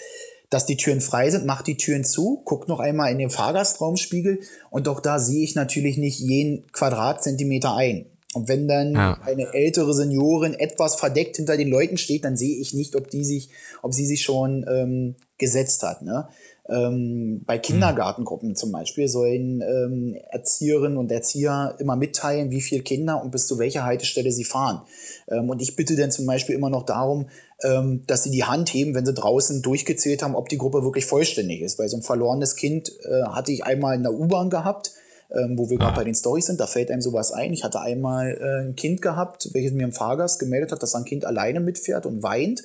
[0.53, 4.41] dass die Türen frei sind, macht die Türen zu, guckt noch einmal in den Fahrgastraumspiegel
[4.71, 8.07] und auch da sehe ich natürlich nicht jeden Quadratzentimeter ein.
[8.35, 9.19] Und wenn dann ja.
[9.25, 13.25] eine ältere Seniorin etwas verdeckt hinter den Leuten steht, dann sehe ich nicht, ob die
[13.25, 13.51] sich,
[13.83, 16.03] ob sie sich schon ähm, gesetzt hat.
[16.03, 16.29] Ne?
[16.69, 23.21] Ähm, bei Kindergartengruppen zum Beispiel sollen ähm, Erzieherinnen und Erzieher immer mitteilen, wie viele Kinder
[23.21, 24.83] und bis zu welcher Haltestelle sie fahren.
[25.29, 27.27] Ähm, und ich bitte dann zum Beispiel immer noch darum,
[27.65, 31.05] ähm, dass sie die Hand heben, wenn sie draußen durchgezählt haben, ob die Gruppe wirklich
[31.05, 31.81] vollständig ist.
[31.81, 34.93] Weil so ein verlorenes Kind äh, hatte ich einmal in der U-Bahn gehabt,
[35.33, 35.97] ähm, wo wir gerade ah.
[35.97, 37.53] bei den Stories sind, da fällt einem sowas ein.
[37.53, 41.05] Ich hatte einmal äh, ein Kind gehabt, welches mir im Fahrgast gemeldet hat, dass ein
[41.05, 42.63] Kind alleine mitfährt und weint.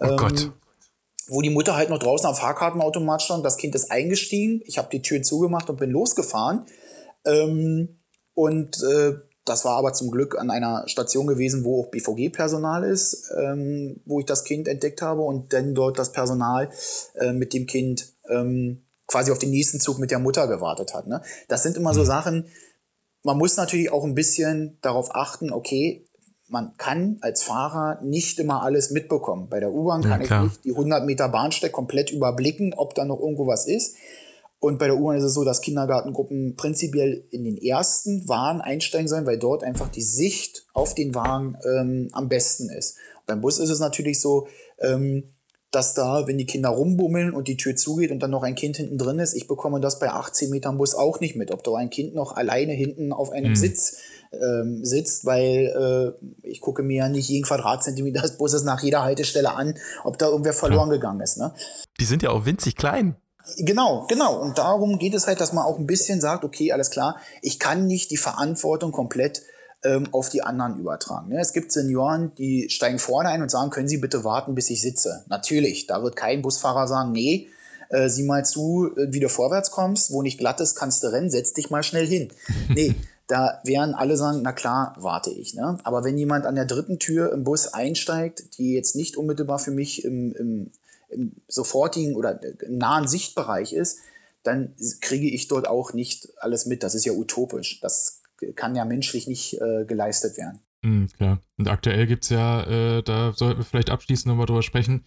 [0.00, 0.52] Oh Gott ähm,
[1.28, 3.44] wo die Mutter halt noch draußen am Fahrkartenautomat stand.
[3.44, 4.62] Das Kind ist eingestiegen.
[4.64, 6.66] Ich habe die Türen zugemacht und bin losgefahren.
[7.24, 8.00] Ähm,
[8.34, 9.14] und äh,
[9.44, 14.20] das war aber zum Glück an einer Station gewesen, wo auch BVG-Personal ist, ähm, wo
[14.20, 16.70] ich das Kind entdeckt habe und dann dort das Personal
[17.14, 21.06] äh, mit dem Kind ähm, quasi auf den nächsten Zug mit der Mutter gewartet hat.
[21.06, 21.22] Ne?
[21.48, 22.06] Das sind immer so mhm.
[22.06, 22.44] Sachen,
[23.22, 26.07] man muss natürlich auch ein bisschen darauf achten, okay,
[26.48, 29.48] man kann als Fahrer nicht immer alles mitbekommen.
[29.48, 33.04] Bei der U-Bahn kann ja, ich nicht die 100 Meter Bahnsteig komplett überblicken, ob da
[33.04, 33.96] noch irgendwo was ist.
[34.60, 39.06] Und bei der U-Bahn ist es so, dass Kindergartengruppen prinzipiell in den ersten Wagen einsteigen
[39.06, 42.96] sollen, weil dort einfach die Sicht auf den Wagen ähm, am besten ist.
[43.18, 44.48] Und beim Bus ist es natürlich so,
[44.80, 45.24] ähm,
[45.70, 48.78] dass da, wenn die Kinder rumbummeln und die Tür zugeht und dann noch ein Kind
[48.78, 51.74] hinten drin ist, ich bekomme das bei 18 Metern Bus auch nicht mit, ob da
[51.74, 53.56] ein Kind noch alleine hinten auf einem mhm.
[53.56, 53.98] Sitz
[54.32, 59.02] ähm, sitzt, weil äh, ich gucke mir ja nicht jeden Quadratzentimeter des Busses nach jeder
[59.02, 59.74] Haltestelle an,
[60.04, 60.98] ob da irgendwer verloren Klar.
[60.98, 61.38] gegangen ist.
[61.38, 61.52] Ne?
[62.00, 63.16] Die sind ja auch winzig klein.
[63.56, 64.38] Genau, genau.
[64.40, 67.58] Und darum geht es halt, dass man auch ein bisschen sagt, okay, alles klar, ich
[67.58, 69.42] kann nicht die Verantwortung komplett
[69.84, 71.30] ähm, auf die anderen übertragen.
[71.30, 71.40] Ne?
[71.40, 74.82] Es gibt Senioren, die steigen vorne ein und sagen, können Sie bitte warten, bis ich
[74.82, 75.24] sitze.
[75.28, 77.48] Natürlich, da wird kein Busfahrer sagen, nee,
[77.90, 81.08] äh, sieh mal zu, äh, wie du vorwärts kommst, wo nicht glatt ist, kannst du
[81.08, 82.28] rennen, setz dich mal schnell hin.
[82.68, 82.94] Nee,
[83.28, 85.54] da werden alle sagen, na klar, warte ich.
[85.54, 85.78] Ne?
[85.84, 89.70] Aber wenn jemand an der dritten Tür im Bus einsteigt, die jetzt nicht unmittelbar für
[89.70, 90.70] mich im, im,
[91.10, 93.98] im sofortigen oder im nahen Sichtbereich ist,
[94.42, 96.82] dann kriege ich dort auch nicht alles mit.
[96.82, 97.80] Das ist ja utopisch.
[97.80, 98.22] Das
[98.56, 100.60] kann ja menschlich nicht äh, geleistet werden.
[100.82, 101.42] Mhm, klar.
[101.58, 105.04] Und aktuell gibt es ja, äh, da sollten wir vielleicht abschließend nochmal drüber sprechen,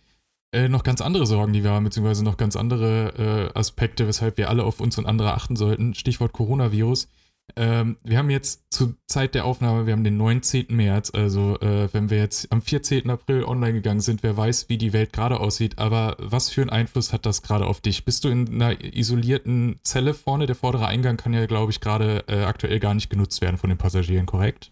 [0.54, 4.38] äh, noch ganz andere Sorgen, die wir haben, beziehungsweise noch ganz andere äh, Aspekte, weshalb
[4.38, 5.96] wir alle auf uns und andere achten sollten.
[5.96, 7.08] Stichwort Coronavirus.
[7.56, 10.68] Ähm, wir haben jetzt zur Zeit der Aufnahme, wir haben den 19.
[10.70, 13.10] März, also äh, wenn wir jetzt am 14.
[13.10, 16.70] April online gegangen sind, wer weiß, wie die Welt gerade aussieht, aber was für einen
[16.70, 18.06] Einfluss hat das gerade auf dich?
[18.06, 20.46] Bist du in einer isolierten Zelle vorne?
[20.46, 23.70] Der vordere Eingang kann ja, glaube ich, gerade äh, aktuell gar nicht genutzt werden von
[23.70, 24.72] den Passagieren, korrekt?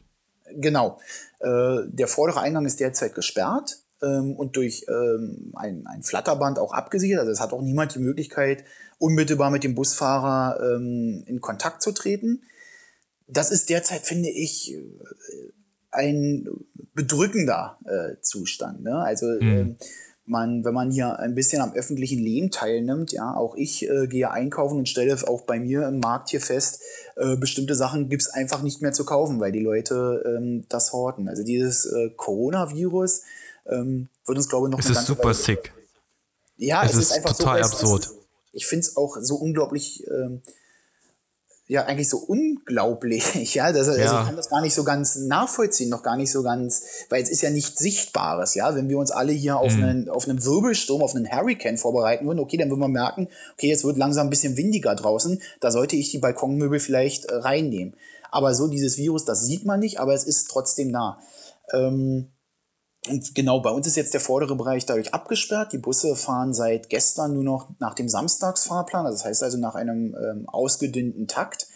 [0.55, 0.99] Genau.
[1.39, 6.73] Äh, der vordere Eingang ist derzeit gesperrt ähm, und durch ähm, ein, ein Flatterband auch
[6.73, 7.19] abgesichert.
[7.19, 8.63] Also es hat auch niemand die Möglichkeit,
[8.97, 12.41] unmittelbar mit dem Busfahrer ähm, in Kontakt zu treten
[13.30, 14.75] das ist derzeit, finde ich,
[15.91, 16.47] ein
[16.93, 18.84] bedrückender äh, Zustand.
[18.84, 18.95] Ne?
[18.95, 19.77] Also mhm.
[19.80, 19.86] äh,
[20.25, 24.30] man, wenn man hier ein bisschen am öffentlichen Leben teilnimmt, ja, auch ich äh, gehe
[24.30, 26.82] einkaufen und stelle auch bei mir im Markt hier fest,
[27.15, 30.93] äh, bestimmte Sachen gibt es einfach nicht mehr zu kaufen, weil die Leute ähm, das
[30.93, 31.27] horten.
[31.27, 33.23] Also dieses äh, Coronavirus
[33.67, 35.73] ähm, wird uns, glaube ich, noch es ist super Weile sick.
[36.57, 38.09] Ja, es, es ist, ist, einfach total so, absurd.
[38.51, 40.41] Ich finde es auch so unglaublich ähm,
[41.70, 44.22] ja eigentlich so unglaublich, ja, das, also ja.
[44.22, 47.30] ich kann das gar nicht so ganz nachvollziehen, noch gar nicht so ganz, weil es
[47.30, 49.84] ist ja nicht Sichtbares, ja, wenn wir uns alle hier auf, mhm.
[49.84, 53.67] einen, auf einen Wirbelsturm, auf einen Hurricane vorbereiten würden, okay, dann würden wir merken, okay,
[53.67, 57.95] jetzt wird langsam ein bisschen windiger draußen, da sollte ich die Balkonmöbel vielleicht äh, reinnehmen.
[58.32, 61.20] Aber so dieses Virus, das sieht man nicht, aber es ist trotzdem nah.
[61.72, 62.30] Ähm,
[63.08, 65.72] und genau, bei uns ist jetzt der vordere Bereich dadurch abgesperrt.
[65.72, 70.16] Die Busse fahren seit gestern nur noch nach dem Samstagsfahrplan, das heißt also nach einem
[70.16, 71.68] ähm, ausgedünnten Takt.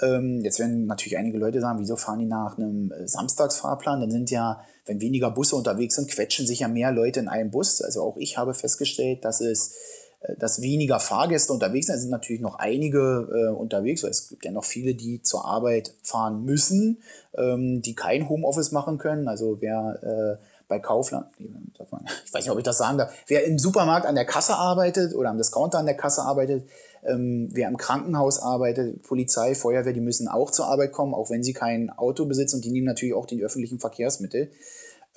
[0.00, 4.00] Ähm, jetzt werden natürlich einige Leute sagen, wieso fahren die nach einem äh, Samstagsfahrplan?
[4.00, 7.50] Dann sind ja, wenn weniger Busse unterwegs sind, quetschen sich ja mehr Leute in einem
[7.50, 7.82] Bus.
[7.82, 9.74] Also auch ich habe festgestellt, dass es
[10.22, 11.96] äh, dass weniger Fahrgäste unterwegs sind.
[11.96, 15.92] Es sind natürlich noch einige äh, unterwegs, es gibt ja noch viele, die zur Arbeit
[16.02, 17.02] fahren müssen,
[17.36, 19.28] ähm, die kein Homeoffice machen können.
[19.28, 23.58] Also wer äh, bei Kaufland, ich weiß nicht, ob ich das sagen darf, wer im
[23.58, 26.66] Supermarkt an der Kasse arbeitet oder am Discounter an der Kasse arbeitet,
[27.04, 31.42] ähm, wer im Krankenhaus arbeitet, Polizei, Feuerwehr, die müssen auch zur Arbeit kommen, auch wenn
[31.42, 34.50] sie kein Auto besitzen und die nehmen natürlich auch den öffentlichen Verkehrsmittel.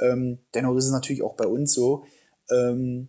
[0.01, 2.03] Ähm, dennoch ist es natürlich auch bei uns so,
[2.51, 3.07] ähm,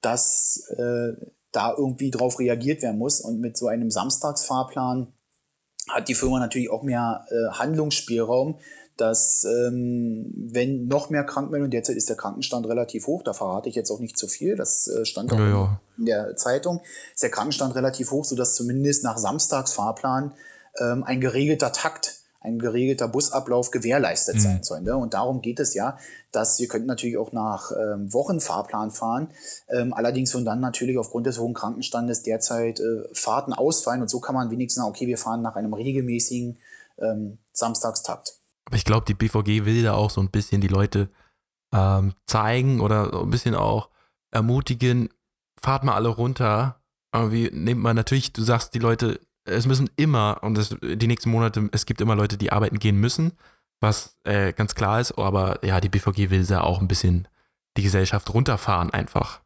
[0.00, 1.12] dass äh,
[1.52, 3.20] da irgendwie drauf reagiert werden muss.
[3.20, 5.12] Und mit so einem Samstagsfahrplan
[5.90, 8.58] hat die Firma natürlich auch mehr äh, Handlungsspielraum,
[8.96, 13.74] dass ähm, wenn noch mehr Krankmeldungen, derzeit ist der Krankenstand relativ hoch, da verrate ich
[13.74, 15.80] jetzt auch nicht zu viel, das äh, stand auch ja, ja.
[15.98, 16.80] in der Zeitung,
[17.12, 20.32] ist der Krankenstand relativ hoch, sodass zumindest nach Samstagsfahrplan
[20.80, 24.40] ähm, ein geregelter Takt ein geregelter Busablauf gewährleistet mhm.
[24.40, 24.82] sein soll.
[24.82, 24.94] Ne?
[24.96, 25.96] Und darum geht es ja,
[26.30, 29.28] dass ihr könnt natürlich auch nach ähm, Wochenfahrplan fahren.
[29.70, 34.02] Ähm, allerdings würden dann natürlich aufgrund des hohen Krankenstandes derzeit äh, Fahrten ausfallen.
[34.02, 36.58] Und so kann man wenigstens sagen, okay, wir fahren nach einem regelmäßigen
[36.98, 38.34] ähm, Samstagstakt.
[38.66, 41.10] Aber ich glaube, die BVG will da auch so ein bisschen die Leute
[41.74, 43.90] ähm, zeigen oder so ein bisschen auch
[44.30, 45.10] ermutigen,
[45.60, 46.80] fahrt mal alle runter.
[47.14, 51.30] Irgendwie nehmt man natürlich, du sagst, die Leute, es müssen immer, und das, die nächsten
[51.30, 53.32] Monate, es gibt immer Leute, die arbeiten gehen müssen,
[53.80, 57.28] was äh, ganz klar ist, aber ja, die BVG will da auch ein bisschen
[57.76, 59.42] die Gesellschaft runterfahren einfach.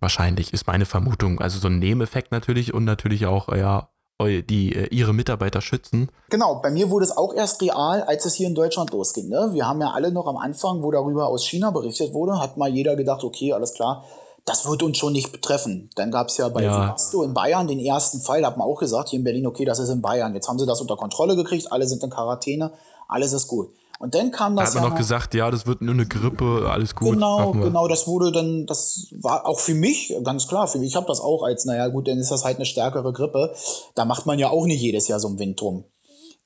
[0.00, 1.40] Wahrscheinlich ist meine Vermutung.
[1.40, 3.91] Also so ein Nebeneffekt natürlich und natürlich auch, ja,
[4.26, 6.10] die äh, ihre Mitarbeiter schützen.
[6.30, 9.28] Genau, bei mir wurde es auch erst real, als es hier in Deutschland losging.
[9.28, 9.50] Ne?
[9.52, 12.68] Wir haben ja alle noch am Anfang, wo darüber aus China berichtet wurde, hat mal
[12.68, 14.04] jeder gedacht, okay, alles klar,
[14.44, 15.90] das wird uns schon nicht betreffen.
[15.94, 16.96] Dann gab es ja bei ja.
[17.24, 19.78] in Bayern den ersten Fall, da hat man auch gesagt, hier in Berlin, okay, das
[19.78, 20.34] ist in Bayern.
[20.34, 22.72] Jetzt haben sie das unter Kontrolle gekriegt, alle sind in Quarantäne,
[23.08, 23.70] alles ist gut.
[24.02, 24.70] Und dann kam das.
[24.72, 27.12] Da hat man ja noch gesagt, ja, das wird nur eine Grippe, alles gut.
[27.12, 30.66] Genau, genau, das wurde dann, das war auch für mich ganz klar.
[30.66, 33.12] Für mich, ich habe das auch als, naja, gut, dann ist das halt eine stärkere
[33.12, 33.54] Grippe.
[33.94, 35.84] Da macht man ja auch nicht jedes Jahr so einen Wind drum.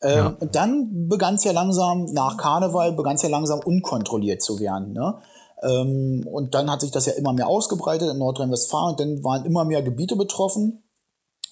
[0.03, 0.37] Ähm, ja.
[0.39, 4.93] Und dann begann es ja langsam, nach Karneval, begann es ja langsam unkontrolliert zu werden.
[4.93, 5.15] Ne?
[5.63, 8.91] Ähm, und dann hat sich das ja immer mehr ausgebreitet in Nordrhein-Westfalen.
[8.91, 10.85] Und dann waren immer mehr Gebiete betroffen.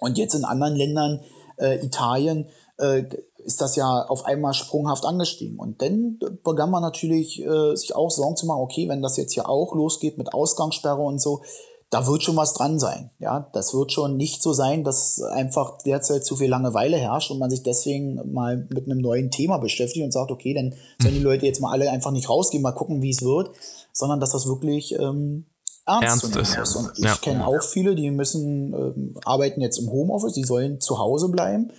[0.00, 1.20] Und jetzt in anderen Ländern,
[1.56, 2.48] äh, Italien,
[2.78, 3.04] äh,
[3.38, 5.58] ist das ja auf einmal sprunghaft angestiegen.
[5.58, 9.34] Und dann begann man natürlich äh, sich auch Sorgen zu machen, okay, wenn das jetzt
[9.34, 11.42] hier auch losgeht mit Ausgangssperre und so,
[11.90, 13.10] da wird schon was dran sein.
[13.20, 17.38] Ja, das wird schon nicht so sein, dass einfach derzeit zu viel Langeweile herrscht und
[17.38, 21.20] man sich deswegen mal mit einem neuen Thema beschäftigt und sagt, okay, dann sollen die
[21.20, 21.26] mhm.
[21.26, 23.50] Leute jetzt mal alle einfach nicht rausgehen, mal gucken, wie es wird,
[23.92, 25.44] sondern dass das wirklich ähm,
[25.86, 26.58] ernst, ernst ist.
[26.58, 26.74] ist.
[26.74, 27.14] Und ich ja.
[27.14, 31.70] kenne auch viele, die müssen ähm, arbeiten jetzt im Homeoffice, die sollen zu Hause bleiben.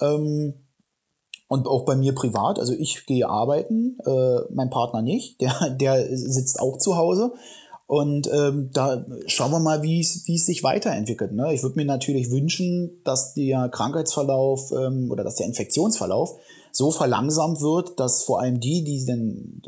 [0.00, 0.54] Ähm,
[1.48, 6.16] und auch bei mir privat, also ich gehe arbeiten, äh, mein Partner nicht, der, der
[6.16, 7.32] sitzt auch zu Hause.
[7.88, 11.32] Und ähm, da schauen wir mal, wie es sich weiterentwickelt.
[11.32, 11.54] Ne?
[11.54, 16.36] Ich würde mir natürlich wünschen, dass der Krankheitsverlauf ähm, oder dass der Infektionsverlauf
[16.72, 19.62] so verlangsamt wird, dass vor allem die, die dann,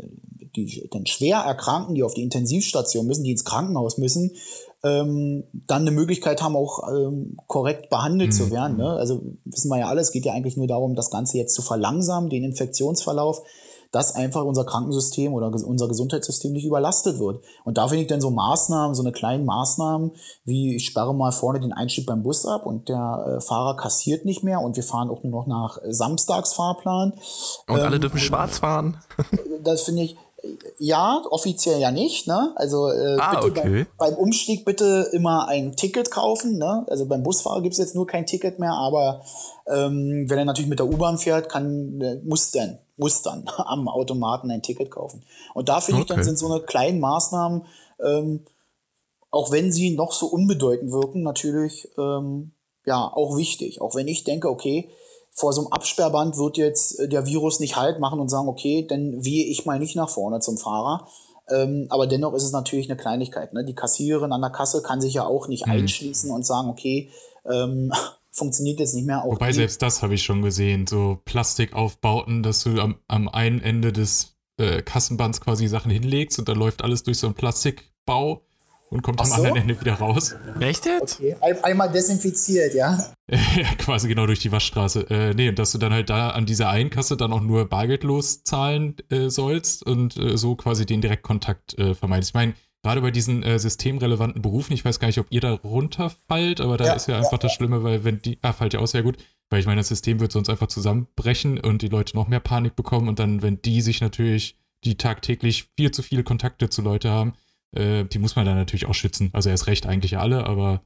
[0.56, 4.32] die dann schwer erkranken, die auf die Intensivstation müssen, die ins Krankenhaus müssen,
[4.84, 8.34] ähm, dann eine Möglichkeit haben, auch ähm, korrekt behandelt mhm.
[8.34, 8.76] zu werden.
[8.76, 8.88] Ne?
[8.88, 12.30] Also wissen wir ja alles, geht ja eigentlich nur darum, das Ganze jetzt zu verlangsamen,
[12.30, 13.42] den Infektionsverlauf,
[13.90, 17.42] dass einfach unser Krankensystem oder unser Gesundheitssystem nicht überlastet wird.
[17.64, 20.12] Und da finde ich dann so Maßnahmen, so eine kleinen Maßnahmen,
[20.44, 24.26] wie ich sperre mal vorne den Einstieg beim Bus ab und der äh, Fahrer kassiert
[24.26, 27.14] nicht mehr und wir fahren auch nur noch nach Samstagsfahrplan.
[27.66, 28.98] Und ähm, alle dürfen schwarz fahren.
[29.64, 30.16] das finde ich,
[30.78, 32.26] ja, offiziell ja nicht.
[32.26, 32.52] Ne?
[32.56, 33.62] Also äh, ah, bitte okay.
[33.62, 36.58] beim, beim, Umstieg bitte immer ein Ticket kaufen.
[36.58, 36.84] Ne?
[36.88, 39.22] Also beim Busfahrer gibt es jetzt nur kein Ticket mehr, aber
[39.66, 43.88] ähm, wenn er natürlich mit der U-Bahn fährt, kann, äh, muss dann, muss dann am
[43.88, 45.22] Automaten ein Ticket kaufen.
[45.54, 46.10] Und da finde okay.
[46.10, 47.62] ich, dann sind so eine kleinen Maßnahmen
[48.00, 48.44] ähm,
[49.30, 52.52] auch wenn sie noch so unbedeutend wirken, natürlich ähm,
[52.84, 53.80] ja auch wichtig.
[53.80, 54.88] Auch wenn ich denke, okay,
[55.38, 58.86] vor so einem Absperrband wird jetzt äh, der Virus nicht Halt machen und sagen, okay,
[58.88, 61.06] dann wehe ich mal nicht nach vorne zum Fahrer.
[61.50, 63.52] Ähm, aber dennoch ist es natürlich eine Kleinigkeit.
[63.54, 63.64] Ne?
[63.64, 65.72] Die Kassiererin an der Kasse kann sich ja auch nicht mhm.
[65.72, 67.10] einschließen und sagen, okay,
[67.48, 67.92] ähm,
[68.30, 69.24] funktioniert jetzt nicht mehr.
[69.24, 69.54] Auch Wobei die.
[69.54, 74.36] selbst das habe ich schon gesehen, so Plastikaufbauten, dass du am, am einen Ende des
[74.58, 78.42] äh, Kassenbands quasi Sachen hinlegst und dann läuft alles durch so einen Plastikbau
[78.90, 79.36] und kommt Ach am so?
[79.36, 80.34] anderen Ende wieder raus.
[80.60, 81.20] Echt jetzt?
[81.20, 81.36] Okay.
[81.40, 82.98] Ein, einmal desinfiziert, ja?
[83.30, 85.08] ja, quasi genau durch die Waschstraße.
[85.10, 87.68] Äh, nee, und dass du dann halt da an dieser einen Kasse dann auch nur
[87.68, 92.30] bargeldlos zahlen äh, sollst und äh, so quasi den Direktkontakt äh, vermeidest.
[92.30, 95.52] Ich meine, gerade bei diesen äh, systemrelevanten Berufen, ich weiß gar nicht, ob ihr da
[95.52, 98.74] runterfallt, aber da ja, ist ja einfach ja, das Schlimme, weil wenn die, ah, fällt
[98.74, 99.16] ja auch sehr gut,
[99.50, 102.76] weil ich meine, das System wird sonst einfach zusammenbrechen und die Leute noch mehr Panik
[102.76, 107.10] bekommen und dann, wenn die sich natürlich, die tagtäglich viel zu viele Kontakte zu Leute
[107.10, 107.32] haben,
[107.72, 109.30] äh, die muss man dann natürlich auch schützen.
[109.32, 110.82] Also erst recht eigentlich alle, aber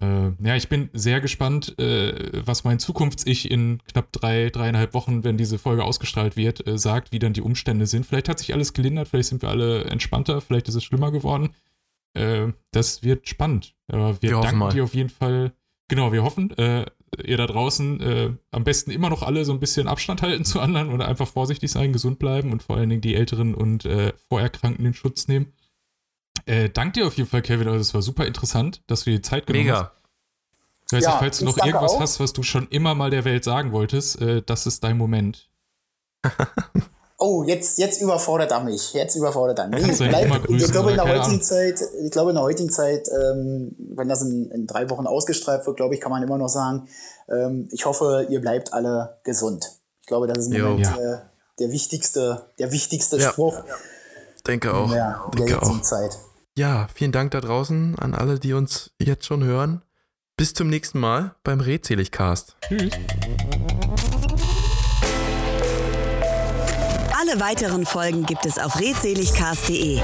[0.00, 5.24] äh, ja, ich bin sehr gespannt, äh, was mein Zukunfts-Ich in knapp drei, dreieinhalb Wochen,
[5.24, 8.06] wenn diese Folge ausgestrahlt wird, äh, sagt, wie dann die Umstände sind.
[8.06, 11.50] Vielleicht hat sich alles gelindert, vielleicht sind wir alle entspannter, vielleicht ist es schlimmer geworden.
[12.14, 13.74] Äh, das wird spannend.
[13.88, 15.52] Aber wir, wir danken dir auf jeden Fall.
[15.88, 16.86] Genau, wir hoffen, äh,
[17.24, 20.60] ihr da draußen äh, am besten immer noch alle so ein bisschen Abstand halten zu
[20.60, 23.88] anderen oder einfach vorsichtig sein, gesund bleiben und vor allen Dingen die Älteren und
[24.28, 25.52] Vorerkrankten in Schutz nehmen.
[26.50, 27.68] Äh, dank dir auf jeden Fall, Kevin.
[27.68, 29.78] Also, es war super interessant, dass du dir Zeit genommen Mega.
[29.78, 29.92] hast.
[30.86, 32.00] Ich weiß ja, nicht, falls du noch irgendwas auch.
[32.00, 35.48] hast, was du schon immer mal der Welt sagen wolltest, äh, das ist dein Moment.
[37.18, 38.92] oh, jetzt, jetzt überfordert er mich.
[38.94, 39.80] Jetzt überfordert er mich.
[40.00, 43.08] Nee, bleib, grüßen, ich glaube, in der heutigen Zeit, ich glaube, in der heutigen Zeit,
[43.08, 46.48] ähm, wenn das in, in, drei Wochen ausgestrahlt wird, glaube ich, kann man immer noch
[46.48, 46.88] sagen,
[47.28, 49.70] ähm, ich hoffe, ihr bleibt alle gesund.
[50.00, 50.96] Ich glaube, das ist im Moment ja.
[50.96, 51.18] äh,
[51.60, 53.30] der wichtigste, der wichtigste ja.
[53.30, 53.62] Spruch.
[54.44, 54.92] Denke auch.
[54.92, 56.18] Ja, in der jetzigen Zeit.
[56.60, 59.80] Ja, vielen Dank da draußen an alle, die uns jetzt schon hören.
[60.36, 62.54] Bis zum nächsten Mal beim Redseligcast.
[62.68, 62.92] Tschüss.
[67.18, 70.02] Alle weiteren Folgen gibt es auf redseligcast.de.